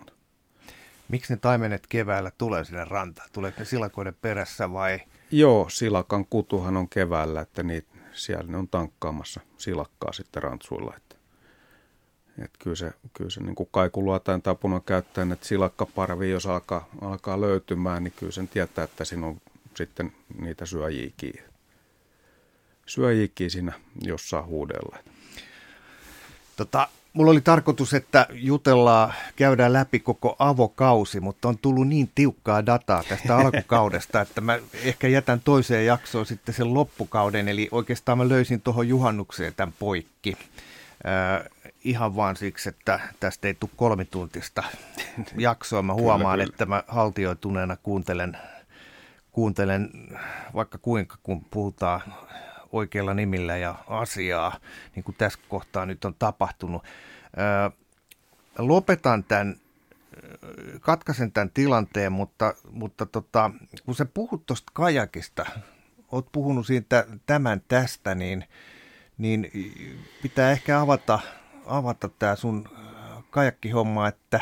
[1.08, 3.28] Miksi ne taimenet keväällä tulee sinne rantaan?
[3.32, 5.00] Tuleeko ne silakoiden perässä vai?
[5.30, 10.94] Joo, silakan kutuhan on keväällä, että niitä, siellä ne on tankkaamassa silakkaa sitten rantsuilla.
[10.96, 11.16] Että,
[12.38, 17.40] että kyllä se, kyllä se niin kuin kaikuluotain tapuna käyttäen, että silakkaparvi, jos alkaa, alkaa
[17.40, 19.40] löytymään, niin kyllä sen tietää, että siinä on
[19.74, 21.10] sitten niitä syöjiä
[22.86, 23.72] syöjiä siinä
[24.02, 24.98] jossain huudella.
[26.56, 32.66] Tota, Mulla oli tarkoitus, että jutellaan, käydään läpi koko avokausi, mutta on tullut niin tiukkaa
[32.66, 37.48] dataa tästä alkukaudesta, että mä ehkä jätän toiseen jaksoon sitten sen loppukauden.
[37.48, 40.36] Eli oikeastaan mä löysin tuohon juhannukseen tämän poikki.
[41.06, 41.50] Äh,
[41.84, 44.62] ihan vaan siksi, että tästä ei tule kolmituntista
[45.38, 45.82] jaksoa.
[45.82, 46.54] Mä huomaan, kyllä, kyllä.
[46.54, 48.36] että mä haltioituneena kuuntelen,
[49.32, 49.90] kuuntelen
[50.54, 52.02] vaikka kuinka, kun puhutaan
[52.72, 54.56] oikeilla nimillä ja asiaa,
[54.96, 56.82] niin kuin tässä kohtaa nyt on tapahtunut.
[58.58, 59.56] lopetan tämän,
[60.80, 63.50] katkaisen tämän tilanteen, mutta, mutta tota,
[63.84, 65.46] kun sä puhut tuosta kajakista,
[66.12, 68.44] oot puhunut siitä tämän tästä, niin,
[69.18, 69.50] niin
[70.22, 71.18] pitää ehkä avata,
[71.66, 72.68] avata tämä sun
[73.30, 74.40] kajakkihomma, että,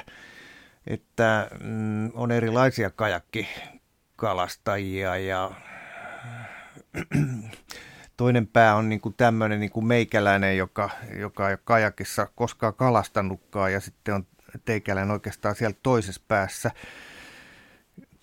[0.86, 5.50] että mm, on erilaisia kajakkikalastajia ja
[8.20, 12.74] Toinen pää on niin kuin tämmöinen niin kuin meikäläinen, joka, joka ei ole kajakissa koskaan
[12.74, 14.26] kalastanutkaan ja sitten on
[14.64, 16.70] teikäläinen oikeastaan siellä toisessa päässä.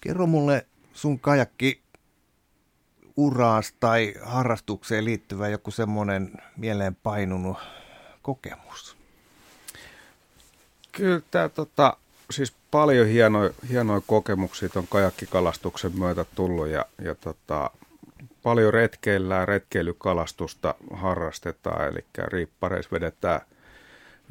[0.02, 1.82] Kerro mulle sun kajakki
[3.16, 7.58] uraas tai harrastukseen liittyvä joku semmoinen mieleen painunut
[8.22, 8.98] kokemus?
[10.92, 11.98] Kyllä tämä tota,
[12.32, 17.72] siis paljon hienoja, hienoja kokemuksia on kajakkikalastuksen myötä tullut ja, ja tota,
[18.48, 23.42] paljon retkeillään, retkeilykalastusta harrastetaan, eli riippareissa vedetään,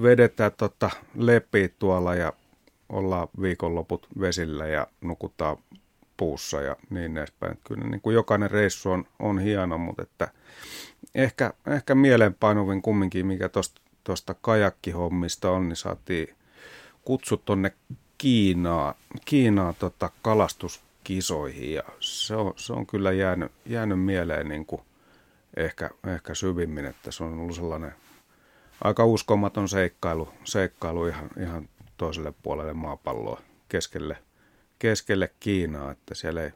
[0.03, 2.33] vedetään tota lepi tuolla ja
[2.89, 5.57] ollaan viikonloput vesillä ja nukutaan
[6.17, 7.59] puussa ja niin edespäin.
[7.65, 10.29] Kyllä niin kuin jokainen reissu on, on hieno, mutta että
[11.15, 13.51] ehkä, ehkä mieleenpainuvin kumminkin, mikä
[14.05, 16.35] tuosta kajakkihommista on, niin saatiin
[17.05, 17.73] kutsut tuonne
[18.19, 18.95] Kiinaa,
[19.25, 24.83] Kiinaa tota kalastus kisoihin ja se on, se on kyllä jäänyt, jäänyt mieleen niin kuin
[25.57, 27.95] ehkä, ehkä syvimmin, että se on ollut sellainen
[28.85, 34.19] aika uskomaton seikkailu, seikkailu ihan, ihan toiselle puolelle maapalloa keskelle,
[34.79, 36.51] keskelle Kiinaa, että siellä ei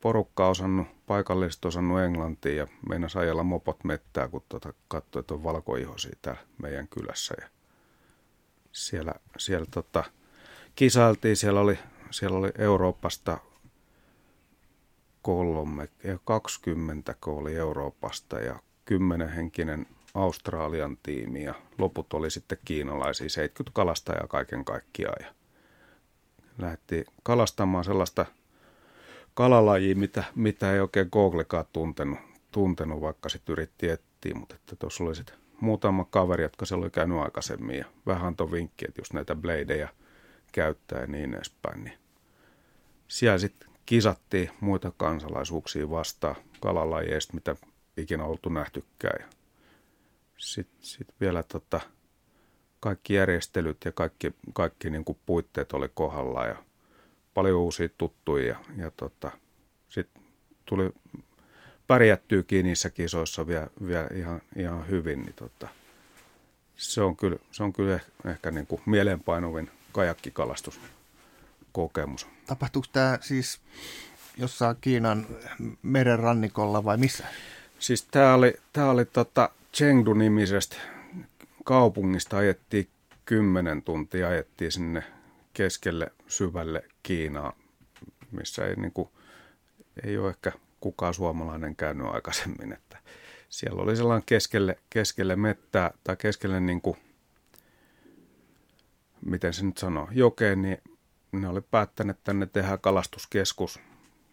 [0.00, 5.44] porukka osannut, paikalliset osannut englantia ja meinas ajalla mopot mettää, kun tuota katsoi, että on
[5.44, 7.34] valkoihosia täällä meidän kylässä.
[7.40, 7.48] Ja
[8.72, 10.04] siellä, siellä tota,
[10.74, 11.78] kisailtiin, siellä oli
[12.10, 13.38] siellä oli Euroopasta
[15.22, 15.88] kolme,
[16.24, 24.64] 20 oli Euroopasta ja kymmenenhenkinen Australian tiimi ja loput oli sitten kiinalaisia, 70 kalastajaa kaiken
[24.64, 25.16] kaikkiaan.
[25.20, 25.34] Ja
[26.58, 28.26] lähti kalastamaan sellaista
[29.34, 32.18] kalalajia, mitä, mitä ei oikein Googlekaan tuntenut,
[32.52, 36.90] tuntenut vaikka sitten yritti etsiä, mutta että tuossa oli sitten muutama kaveri, jotka siellä oli
[36.90, 39.88] käynyt aikaisemmin ja vähän antoi vinkkiä, että just näitä bladeja
[40.56, 41.84] käyttää ja niin edespäin.
[41.84, 41.98] Niin
[43.08, 47.56] siellä sitten kisattiin muita kansalaisuuksia vastaan kalalajeista, mitä
[47.96, 49.28] ikinä oltu nähtykään.
[50.38, 51.80] Sitten sit vielä tota,
[52.80, 56.56] kaikki järjestelyt ja kaikki, kaikki niin kuin puitteet oli kohdalla ja
[57.34, 58.56] paljon uusia tuttuja.
[58.76, 59.30] Ja, tota,
[59.88, 60.22] sitten
[60.64, 60.90] tuli
[61.86, 65.68] pärjättyykin niissä kisoissa vielä, vielä ihan, ihan hyvin, niin tota,
[66.76, 72.26] se on kyllä, se on kyllä ehkä niin kuin mieleenpainuvin kajakkikalastuskokemus.
[72.46, 73.60] Tapahtuuko tämä siis
[74.36, 75.26] jossain Kiinan
[75.82, 77.24] meren rannikolla vai missä?
[77.78, 80.76] Siis tämä oli, tää oli tota Chengdu-nimisestä
[81.64, 82.88] kaupungista ajettiin
[83.24, 85.02] kymmenen tuntia, ajettiin sinne
[85.52, 87.52] keskelle syvälle Kiinaa,
[88.30, 89.08] missä ei, niin kuin,
[90.04, 92.72] ei ole ehkä kukaan suomalainen käynyt aikaisemmin.
[92.72, 92.98] Että
[93.48, 96.96] siellä oli sellainen keskelle, keskelle mettää tai keskelle, niin kuin,
[99.26, 100.78] miten se nyt sanoo, jokeen, niin
[101.32, 103.80] ne oli päättäneet, että tänne tehdään kalastuskeskus.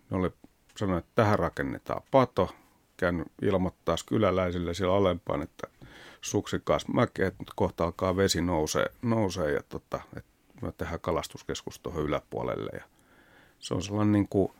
[0.09, 0.29] Ne oli
[0.77, 2.55] sanonut, että tähän rakennetaan pato,
[2.97, 5.67] käynyt ilmoittaa kyläläisille siellä alempaan, että
[6.21, 11.79] suksikas mäkeä, että nyt kohta alkaa vesi nousee, nousee ja tota, että me tehdään kalastuskeskus
[11.79, 12.71] tuohon yläpuolelle.
[12.73, 12.83] Ja
[13.59, 14.51] se on sellainen niin kuin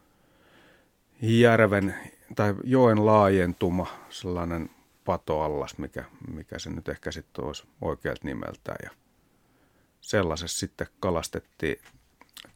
[1.22, 1.96] järven
[2.36, 4.70] tai joen laajentuma, sellainen
[5.06, 6.04] patoallas, mikä,
[6.34, 8.78] mikä se nyt ehkä sitten olisi oikealta nimeltään.
[8.84, 9.03] Ja
[10.04, 11.80] sellaisessa sitten kalastettiin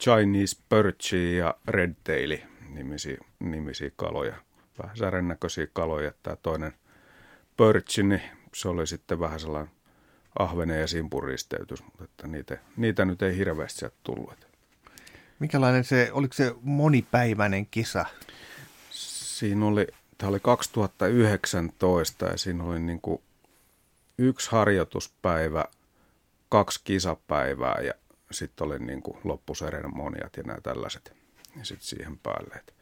[0.04, 4.36] Chinese perchi ja redtaili nimisiä, nimisiä kaloja.
[4.84, 6.12] Vähän särän näköisiä kaloja.
[6.24, 6.74] Tämä toinen
[7.58, 8.22] perchi, niin
[8.54, 9.72] se oli sitten vähän sellainen
[10.40, 14.48] ahvene ja simpuristeytys, mutta että niitä, niitä nyt ei hirveästi sieltä tullut.
[15.40, 18.06] Mikälainen se, oliko se monipäiväinen kisa?
[18.92, 19.88] Siinä oli,
[20.18, 23.22] tämä oli 2019 ja siinä oli niin kuin
[24.18, 25.66] yksi harjoituspäivä,
[26.50, 27.94] kaksi kisapäivää ja
[28.32, 31.14] sitten oli niin kuin loppuseremoniat ja nämä tällaiset
[31.60, 32.56] ja sitten siihen päälle.
[32.56, 32.74] Et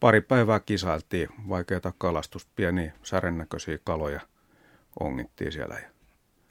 [0.00, 4.20] pari päivää kisailtiin, vaikeita kalastus, pieniä särennäköisiä kaloja
[5.00, 5.78] ongittiin siellä.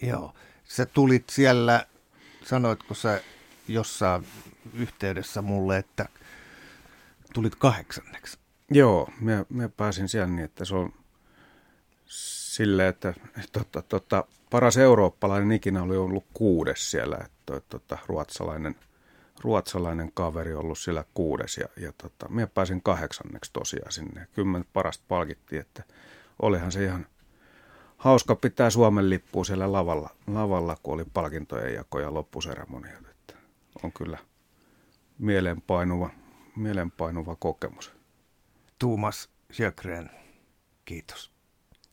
[0.02, 0.34] Joo,
[0.64, 1.86] sä tulit siellä,
[2.46, 3.22] sanoitko sä
[3.68, 4.28] jossain
[4.74, 6.10] yhteydessä mulle, että
[7.34, 8.38] tulit kahdeksanneksi?
[8.72, 10.94] Joo, mä, mä pääsin siellä niin, että se on
[12.06, 13.14] silleen, että
[13.52, 18.76] tota, tota, paras eurooppalainen ikinä oli ollut kuudes siellä, että tota, ruotsalainen,
[19.42, 24.28] ruotsalainen kaveri ollut siellä kuudes ja, ja tota, mä pääsin kahdeksanneksi tosiaan sinne.
[24.34, 25.84] Kymmen parasta palkittiin, että
[26.42, 27.06] olihan se ihan
[27.98, 33.06] hauska pitää Suomen lippua siellä lavalla, lavalla kun oli palkintojen jako ja loppuseremoniat.
[33.10, 33.34] Että
[33.84, 34.18] on kyllä
[35.18, 36.10] mielenpainuva,
[36.56, 37.92] mielenpainuva kokemus.
[38.80, 40.10] Tuumas Sjögren,
[40.86, 41.32] kiitos.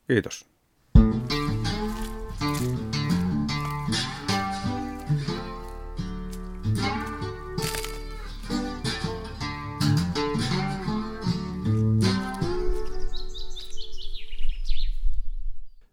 [0.07, 0.48] Kiitos.